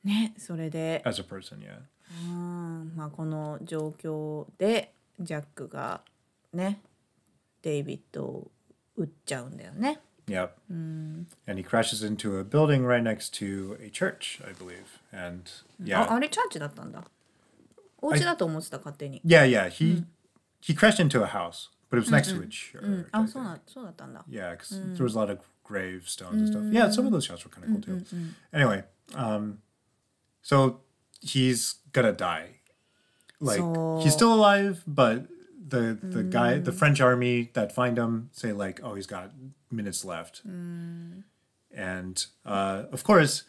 [0.04, 1.58] ねそれで as a person.
[1.60, 1.78] Yeah.
[2.24, 6.01] うんまあ、この状況でジャックが
[6.53, 6.81] ね
[7.61, 8.51] デイビッドを
[8.97, 9.99] 撃っちゃうんだよね。
[10.27, 10.51] Yep.
[10.69, 11.25] And
[11.57, 14.85] he crashes into a building right next to a church, I believe.
[15.11, 15.43] And
[15.81, 17.03] あ yeah, あれチャーチだったんだ。
[17.99, 19.21] お家だと思ってた勝手に。
[19.25, 19.67] yeah, yeah.
[19.69, 20.03] He
[20.61, 23.07] he crashed into a house, but it was next to a church.
[23.11, 23.45] あ I そう think.
[23.49, 24.23] なそうだったんだ。
[24.29, 26.63] Yeah, because there was a lot of gravestones and stuff.
[26.71, 28.03] Yeah, some of those shots were kind of cool too.
[28.53, 28.83] Anyway,
[29.15, 29.59] um,
[30.41, 30.81] so
[31.21, 32.54] he's gonna die.
[33.39, 33.59] Like
[34.03, 35.27] he's So- still alive, but
[35.67, 39.31] the the guy, the French army that find him say like, oh, he's got
[39.71, 40.41] minutes left.
[41.73, 43.43] And uh, of course,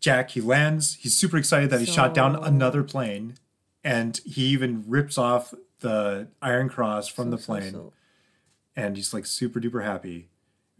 [0.00, 0.94] Jack he lands.
[1.00, 3.34] He's super excited that he shot down So- another plane,
[3.84, 7.92] and he even rips off the Iron Cross from the そうそう plane そう
[8.76, 10.28] and he's like super duper happy.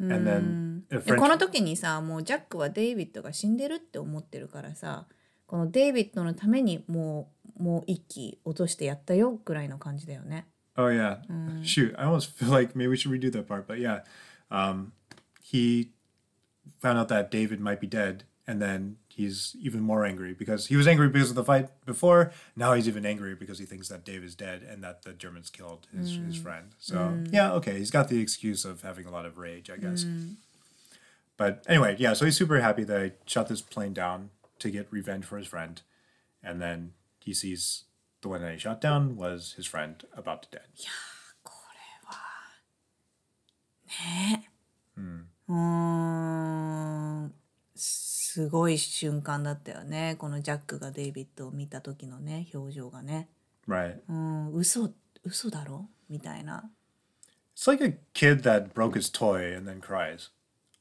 [0.01, 5.07] And then a で French この時にさもうジャックはデイビッドが死んでるって思ってるからさ
[5.47, 10.47] このデイビッドのためにもう もう一気落としてやったよぐらいの感じだよね。
[10.77, 11.19] Oh yeah.
[11.65, 14.05] Shoot, I almost feel like maybe we should redo that part, but yeah.
[14.51, 14.93] Um,
[15.43, 15.91] he
[16.81, 20.77] found out that David might be dead, and then he's even more angry because he
[20.77, 22.31] was angry because of the fight before.
[22.55, 25.51] Now he's even angrier because he thinks that Dave is dead and that the Germans
[25.51, 26.67] killed his, his friend.
[26.79, 30.07] So yeah, okay, he's got the excuse of having a lot of rage, I guess.
[31.37, 34.31] But anyway, yeah, so he's super happy that I shot this plane down
[34.61, 35.83] to get revenge for his friend,
[36.43, 36.93] and then
[37.24, 37.86] he sees
[38.22, 40.68] the one that he shot down was his friend about to dead.
[43.88, 44.50] ね
[45.48, 47.34] うーん
[47.76, 53.30] すごい瞬間だったよねこのジャックがデイビッドを見た時のね表情がね
[53.68, 54.00] Right.
[54.10, 54.90] うん嘘
[55.24, 56.70] 嘘だろみたいな
[57.56, 60.32] It's like a kid that broke his toy and then cries.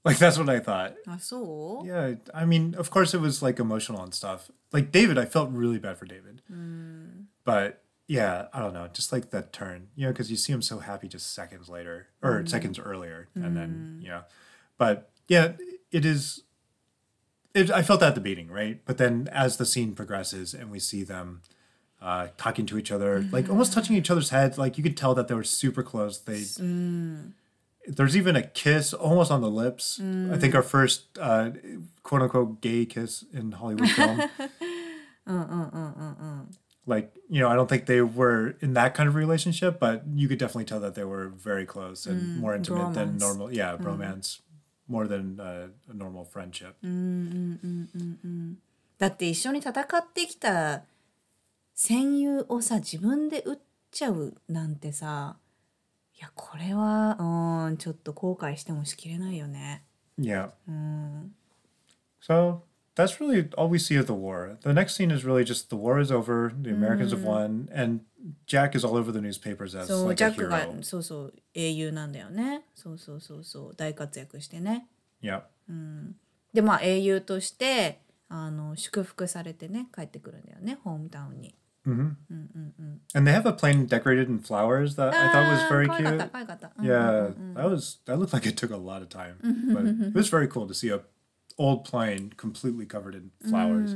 [0.04, 0.96] Like that's what I thought.
[1.06, 1.84] I saw.
[1.84, 4.50] Yeah, I mean, of course it was like emotional and stuff.
[4.72, 6.42] Like David, I felt really bad for David.
[6.52, 7.26] Mm.
[7.44, 10.60] But yeah, I don't know, just like that turn, you know, because you see him
[10.60, 12.48] so happy just seconds later or mm.
[12.48, 13.54] seconds earlier, and mm.
[13.54, 14.22] then you know,
[14.76, 15.52] but yeah,
[15.92, 16.42] it is.
[17.54, 18.80] It, I felt that at the beating right?
[18.84, 21.42] But then as the scene progresses and we see them
[22.00, 23.80] uh, talking to each other, like almost mm-hmm.
[23.80, 26.18] touching each other's heads, like you could tell that they were super close.
[26.18, 27.32] They mm
[27.87, 29.99] there's even a kiss almost on the lips.
[29.99, 31.51] I think our first uh,
[32.03, 34.21] quote unquote gay kiss in Hollywood film.
[36.85, 40.29] Like, you know, I don't think they were in that kind of relationship, but you
[40.29, 43.19] could definitely tell that they were very close and more intimate than bromance.
[43.19, 43.51] normal.
[43.53, 44.39] Yeah, bromance
[44.87, 46.75] more than uh, a normal friendship.
[48.97, 50.83] だって一緒に戦ってきた
[51.75, 53.57] 戦友をさ自分で撃っ
[53.91, 55.40] ちゃうなんてさい
[56.22, 57.16] やこれは
[57.68, 59.84] うんちょっと後悔してもしきれないよね。
[60.18, 60.50] Yeah.
[62.20, 62.60] So
[62.94, 64.56] that's really all we see of the war.
[64.62, 68.00] The next scene is really just the war is over, the Americans have won, and
[68.46, 70.82] Jack is all over the newspapers as そう like ジ a hero.
[70.82, 72.64] そうそう英雄なんだよね。
[72.74, 74.86] そうそうそうそう大活躍してね。
[75.22, 75.42] Yeah.
[76.52, 81.54] でまあ英雄としてあの祝福されてね帰ってくるんだよねホームタウンに。
[81.86, 82.92] Mm-hmm.
[83.14, 86.20] And they have a plane decorated in flowers that I thought was very cute.
[86.32, 86.84] Mm-hmm.
[86.84, 89.38] Yeah, that was that looked like it took a lot of time,
[89.74, 91.00] but it was very cool to see a
[91.58, 93.94] old plane completely covered in flowers.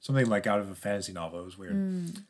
[0.00, 1.40] Something like out of a fantasy novel.
[1.40, 1.74] It was weird.
[1.74, 2.22] Mm.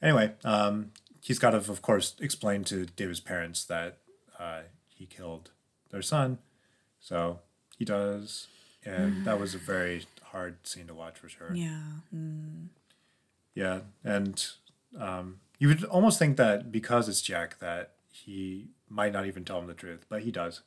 [0.00, 3.98] Anyway, um, he's got to of course explain to David's parents that
[4.38, 5.50] uh, he killed
[5.90, 6.38] their son,
[7.00, 7.40] so
[7.76, 8.46] he does,
[8.84, 11.52] and that was a very hard scene to watch for sure.
[11.54, 11.80] Yeah.
[12.14, 12.68] Mm.
[13.55, 14.43] Yeah, and
[14.99, 19.59] um, You would almost think that because it's Jack that he might not even tell
[19.59, 20.61] him the truth, but he does.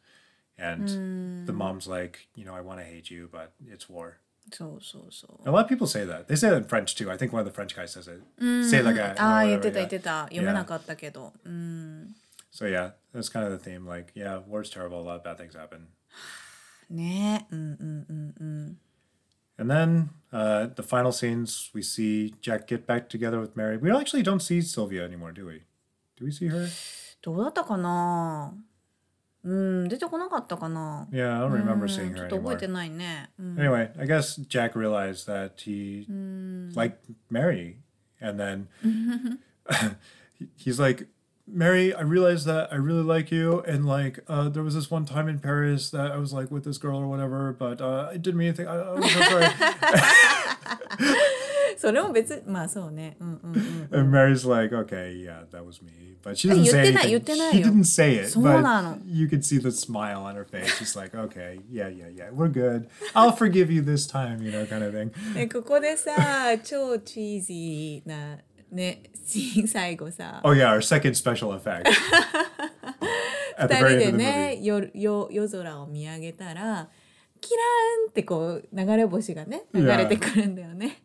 [0.57, 4.19] And the mom's like, you know, I want to hate you, but it's war.
[4.53, 5.49] そうそうそう。
[5.49, 6.27] A lot of people say that.
[6.29, 7.11] They say that in French too.
[7.11, 8.23] I think one of the French guys says it.
[8.71, 9.15] Say like a.
[9.19, 9.75] ああ、 or 言っ whatever, てた yeah.
[9.75, 10.23] 言ってた。
[10.25, 11.33] 読めなかったけど。
[11.45, 12.15] うん。
[12.53, 13.85] So yeah, that's kind of the theme.
[13.89, 15.01] Like, yeah, war's terrible.
[15.01, 15.89] A lot of bad things happen.
[16.91, 18.79] ねうんうんうんうん。
[19.59, 23.77] And then uh, the final scenes, we see Jack get back together with Mary.
[23.77, 25.63] We actually don't see Sylvia anymore, do we?
[26.17, 26.69] Do we see her?
[27.23, 28.53] どうだったかな
[29.45, 29.55] う
[29.85, 32.59] ん、出てこなかったかな Yeah, I don't remember うん seeing ちょ her っと覚え anymore.
[32.61, 33.31] てないね。
[33.39, 36.07] うん、 Anyway, I guess Jack realized that he
[36.75, 36.97] liked
[37.31, 37.77] Mary.
[38.21, 38.69] And then
[40.39, 41.07] he- he's like,
[41.49, 43.61] Mary, I realized that I really like you.
[43.67, 46.65] And like, uh, there was this one time in Paris that I was like with
[46.65, 48.67] this girl or whatever, but uh, I didn't mean anything.
[48.67, 49.47] I, I'm so sorry.
[51.77, 53.17] それも別まあそうね。
[53.21, 54.01] うんうんうん。
[54.01, 56.17] and Mary's like, okay, yeah, that was me.
[56.23, 57.09] But she doesn't 言っ say てない、 anything.
[57.11, 57.67] 言ってない She よ。
[57.67, 58.29] didn't say it.
[58.31, 58.99] そう But なの。
[59.07, 60.69] you could see the smile on her face.
[60.79, 62.89] She's like, okay, yeah, yeah, yeah, we're good.
[63.15, 65.11] I'll forgive you this time, you know, kind of thing.
[65.37, 68.39] えここでさ、超チーズな
[68.72, 69.04] ね、
[69.68, 71.86] 最後さ、Oh, yeah, our second special effect.
[73.58, 76.90] 二人でね.夜夜夜空を見上げたら
[77.42, 81.02] キラーンってこう流れ星がね流れてくるんだよね。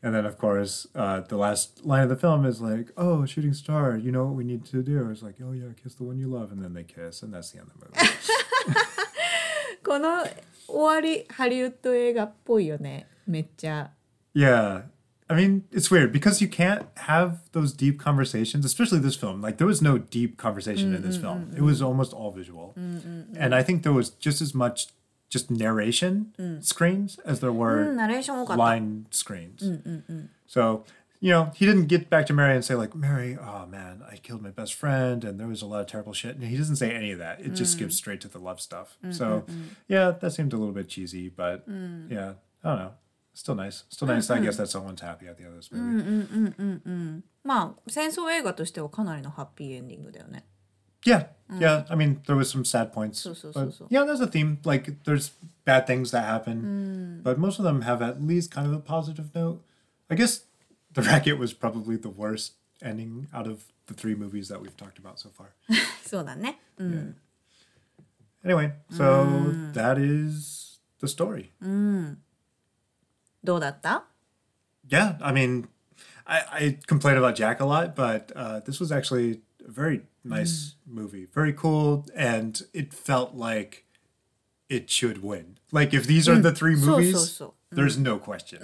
[0.00, 3.52] And then, of course, uh, the last line of the film is like, oh, shooting
[3.52, 5.10] star, you know what we need to do?
[5.10, 6.52] It's like, oh, yeah, kiss the one you love.
[6.52, 8.08] And then they kiss, and that's the end of the movie.
[9.84, 10.24] この
[10.68, 13.90] 終わりハリウッド映画っぽいよねめっちゃ。
[14.34, 14.84] Yeah.
[15.30, 19.42] I mean, it's weird because you can't have those deep conversations, especially this film.
[19.42, 21.46] Like there was no deep conversation mm-mm, in this film.
[21.46, 21.58] Mm-mm.
[21.58, 22.74] It was almost all visual.
[22.78, 24.86] Mm-mm, and I think there was just as much
[25.28, 27.92] just narration screens as there were
[28.56, 29.62] line screens.
[30.46, 30.84] So,
[31.20, 34.16] you know, he didn't get back to Mary and say like, "Mary, oh man, I
[34.16, 36.76] killed my best friend and there was a lot of terrible shit." And he doesn't
[36.76, 37.40] say any of that.
[37.40, 38.96] It just gives straight to the love stuff.
[39.10, 39.44] So,
[39.88, 42.92] yeah, that seemed a little bit cheesy, but yeah, I don't know.
[43.37, 43.83] Still nice.
[43.89, 44.29] Still nice.
[44.29, 47.23] I guess that someone's happy at the end of this movie.
[47.43, 50.45] まあ戦争映画としてはかなりのハッピーエンディングだよね。
[51.05, 51.27] Yeah.
[51.59, 51.85] Yeah.
[51.89, 53.19] I mean, there was some sad points.
[53.19, 53.87] So, so, but so, so.
[53.89, 54.59] yeah, there's a theme.
[54.63, 55.31] Like, there's
[55.65, 59.35] bad things that happen, but most of them have at least kind of a positive
[59.35, 59.61] note.
[60.09, 60.45] I guess
[60.93, 64.99] The Racket was probably the worst ending out of the three movies that we've talked
[64.99, 65.53] about so far.
[66.05, 66.59] そうだね。
[66.77, 67.15] うん。
[68.45, 69.25] Anyway, so
[69.73, 71.51] that is the story.
[73.42, 74.04] どうだった
[74.88, 75.68] ？Yeah, I mean,
[76.24, 80.76] I, I complain about Jack a lot, but uh, this was actually a very nice
[80.86, 83.84] movie, very cool, and it felt like
[84.68, 85.56] it should win.
[85.72, 87.54] Like if these are the three So, so, movies, so.
[87.70, 88.60] there's no question.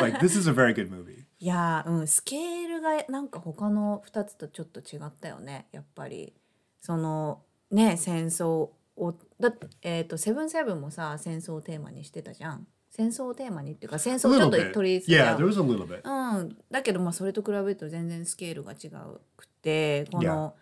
[0.00, 1.24] like this is a very good movie.
[1.40, 6.32] いやーうんスケールがなんか他の2つとちょっと違ったよねやっぱり
[6.80, 7.42] その
[7.72, 15.38] ね戦争をだえっ、とセブンセブンもさ戦争をテーマにしてたじゃん戦争をテーマにっていうか戦争をちょっと.取り入れ Yeah, た
[15.86, 16.02] bit.
[16.04, 20.54] うん、だけどまあそれと比べると全然スケールが違うくてこの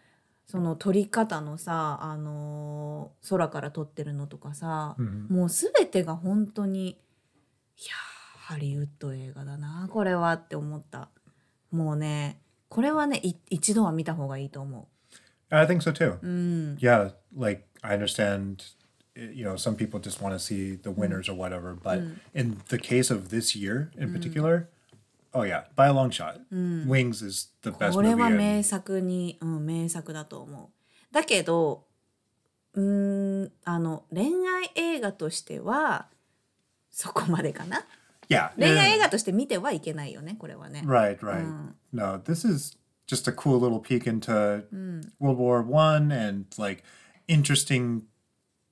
[0.47, 4.97] その撮り方のさ、あのー空から撮ってるのとかさ、
[5.29, 11.09] もう全てが本当にいやーハリウッド映画だなこれはって思った
[11.71, 14.89] もうねこれはねい一度は見た方がいいと思
[15.51, 16.19] I think so too.
[16.79, 18.63] Yeah, like I understand, eh,
[19.16, 22.00] you know, some people just want to see the winners or whatever, but
[22.34, 24.68] in the case of this year in particular,
[25.34, 28.22] oh yeah, by a long shot, Wings is the う best これ movie.
[28.22, 31.86] は in- 名作に、うん、名作だと思うだけど
[32.74, 36.08] うーんあの恋愛映画としては
[36.92, 37.86] そこまでかな
[38.28, 38.96] yeah, 恋愛 yeah.
[38.96, 40.84] 映画として見てはいけないよねこれはね。
[40.86, 41.46] Right, right.
[41.94, 42.78] No, this is
[43.08, 44.64] just a cool little peek into
[45.20, 46.84] World War One and like
[47.28, 48.02] interesting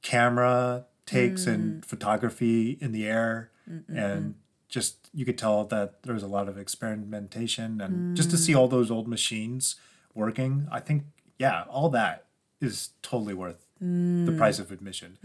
[0.02, 3.50] camera takes and photography in the air,
[3.88, 4.34] and
[4.68, 8.54] just you could tell that there was a lot of experimentation and just to see
[8.54, 9.76] all those old machines
[10.14, 10.68] working.
[10.70, 11.04] I think
[11.38, 12.26] yeah, all that
[12.60, 15.16] is totally worth the price of admission.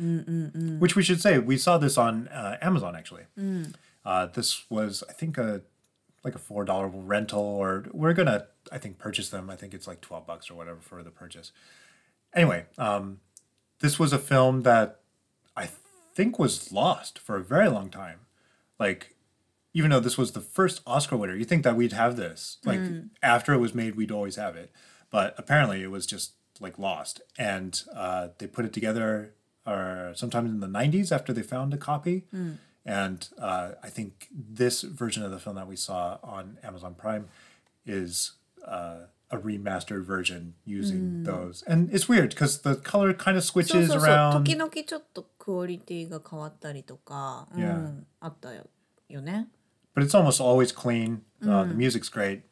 [0.80, 3.24] Which we should say we saw this on uh, Amazon actually.
[4.06, 5.62] Uh, this was I think a
[6.24, 9.50] like a four dollar rental, or we're gonna I think purchase them.
[9.50, 11.52] I think it's like twelve bucks or whatever for the purchase.
[12.34, 13.20] Anyway, um,
[13.84, 15.02] this was a film that
[15.58, 15.68] I
[16.16, 18.22] think was lost for a very long time.
[18.80, 19.14] Like,
[19.74, 22.60] even though this was the first Oscar winner, you think that we'd have this.
[22.64, 22.80] Like
[23.22, 24.72] after it was made, we'd always have it.
[25.12, 26.32] But apparently, it was just
[26.62, 29.34] like lost, and uh, they put it together
[29.66, 32.24] uh, sometime in the '90s after they found a copy.
[32.86, 37.28] And uh, I think this version of the film that we saw on Amazon Prime
[37.86, 38.34] is
[38.66, 41.63] uh, a remastered version using those.
[41.67, 44.33] And it's weird because the color kind of そう switches そうそう around.
[44.45, 47.75] 時々ちょっとクオリティが変わったりとか、う Yeah.
[47.77, 48.65] ん、あったよ
[49.09, 49.49] よね
[49.95, 51.21] but it's almost always clean.
[51.43, 52.43] Uh, the music's great.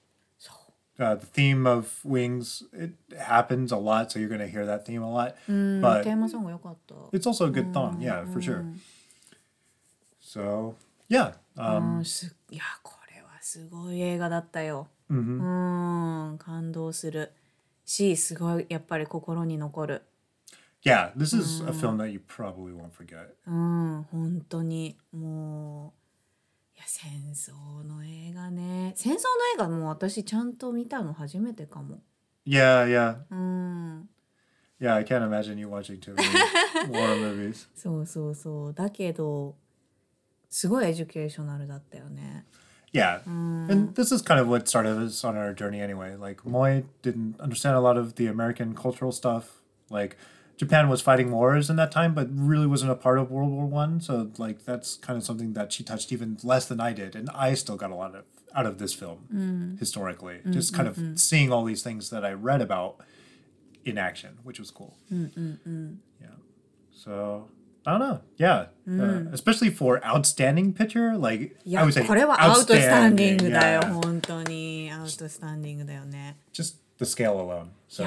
[0.98, 4.86] Uh, the theme of Wings, it happens a lot, so you're going to hear that
[4.86, 5.34] theme a lot.
[5.46, 8.64] テ But ーマソング良かった it's also a good song, yeah, for sure.
[10.20, 10.74] So,
[11.08, 11.34] yeah.
[11.56, 14.99] う Um, んすいやこれはすごい映画だったよ mhm.
[15.17, 17.31] うん感動する
[17.85, 20.01] しすごいやっぱり心に残る
[20.83, 23.27] Yeah, this is a film that you probably won't forget.
[23.45, 25.93] うん本当にも
[26.75, 27.51] ういや戦争
[27.87, 29.19] の映画ね戦争の
[29.55, 31.99] 映画もう私ちゃんと見たの初めてかも
[32.47, 33.17] Yeah, yeah.
[33.29, 34.09] うん
[34.79, 37.67] Yeah, I can't imagine you watching many war movies.
[37.75, 39.55] そうそうそうだけど
[40.49, 42.45] すごいエデュケーショナルだったよね
[42.91, 43.19] Yeah.
[43.27, 43.69] Mm.
[43.69, 46.15] And this is kind of what started us on our journey anyway.
[46.15, 49.61] Like, Moy didn't understand a lot of the American cultural stuff.
[49.89, 50.17] Like,
[50.57, 53.65] Japan was fighting wars in that time, but really wasn't a part of World War
[53.65, 54.01] One.
[54.01, 57.15] So, like, that's kind of something that she touched even less than I did.
[57.15, 59.79] And I still got a lot of out of this film mm.
[59.79, 60.39] historically.
[60.49, 62.97] Just mm, kind of seeing all these things that I read about
[63.85, 64.97] in action, which was cool.
[65.09, 66.27] Yeah.
[66.91, 67.47] So,
[67.84, 68.20] I don't know.
[68.36, 68.66] Yeah.
[68.88, 73.92] Uh, especially for outstanding picture, like い I や would say これはアウトスタンディン outstanding, グだよ yeah.
[73.92, 77.66] 本当にアウトスタンディングだよね just the scale alone.
[77.88, 78.04] So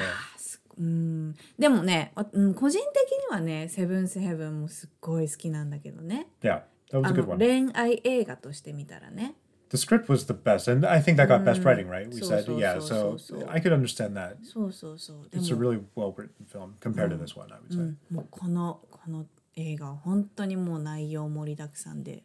[0.78, 7.38] うんでもね、あうん、個人的にはね「セブンスヘブン」もすっごい好きなんだけどね yeah, that was あ a の good one.
[7.38, 9.34] 恋愛映画として見たらね
[9.70, 12.08] The script was the best, and I think that got best writing, right?
[12.08, 12.80] We So, said, so, yeah.
[12.80, 13.50] so, So, so, so.
[13.50, 14.34] I could understand that.
[14.42, 17.78] そうそうそうで It's a も really well written film compared to this one, I would say.
[17.78, 19.26] うんもうこのこの
[19.56, 22.22] 映画は本当にもう内容盛りだくさんで、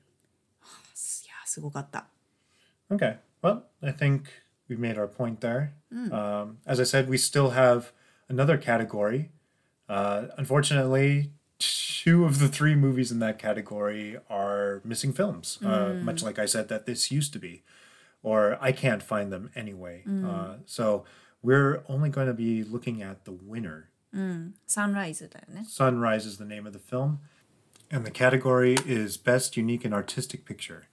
[0.60, 2.06] はあすいやすごかった
[2.92, 3.18] Okay.
[3.42, 4.26] Well, I think
[4.70, 5.74] we've made our point there.
[6.12, 7.92] Um, as I said, we still have
[8.30, 9.32] another category.
[9.90, 16.22] Uh, unfortunately, two of the three movies in that category are missing films, uh, much
[16.22, 17.64] like I said that this used to be,
[18.22, 20.04] or I can't find them anyway.
[20.08, 21.06] Uh, so
[21.42, 23.89] we're only going to be looking at the winner.
[24.15, 25.65] Mm, Sunrise だよね。
[25.69, 27.19] Sunrise is the name of the film.
[27.91, 30.85] And the category is Best Unique and Artistic Picture.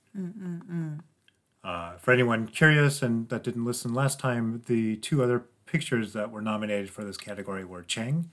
[1.64, 6.32] Uh, for anyone curious and that didn't listen last time, the two other pictures that
[6.32, 8.32] were nominated for this category were Chang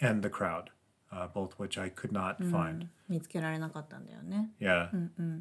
[0.00, 0.70] and The Crowd,
[1.10, 2.88] uh, both which I could not find.
[3.08, 4.50] 見つけられなかったんだよね。
[4.60, 4.90] Yeah.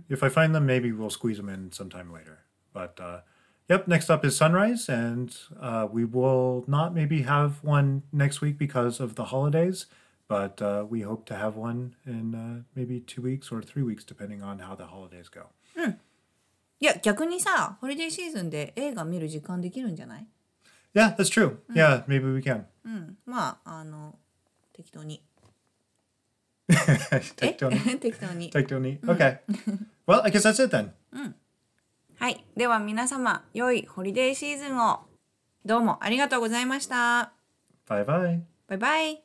[0.10, 2.40] If I find them, maybe we'll squeeze them in sometime later.
[2.74, 3.22] But uh,
[3.69, 8.59] yep, next up is Sunrise, and uh, we will not maybe have one next week
[8.59, 9.87] because of the holidays,
[10.29, 14.05] but uh, we hope to have one in uh, maybe two weeks or three weeks,
[14.05, 15.51] depending on how the holidays go.
[16.79, 20.27] いや逆にさホリデーシーズンで映画見る時間できるんじゃない
[20.95, 21.59] Yeah, that's true.
[21.75, 22.65] Yeah, maybe we can.
[22.85, 24.19] うんまああの
[24.75, 25.23] 適当に
[26.69, 27.99] Take Tony.
[27.99, 29.01] 適当に Take Tony.
[29.07, 29.39] Okay.
[30.07, 30.93] well, I guess that's it then.
[32.22, 32.46] はい。
[32.56, 35.00] では皆様良いホリデーシーズンを。
[35.66, 37.34] どうもありがとうございました。
[37.90, 38.42] Bye bye.
[38.68, 39.20] バイバイ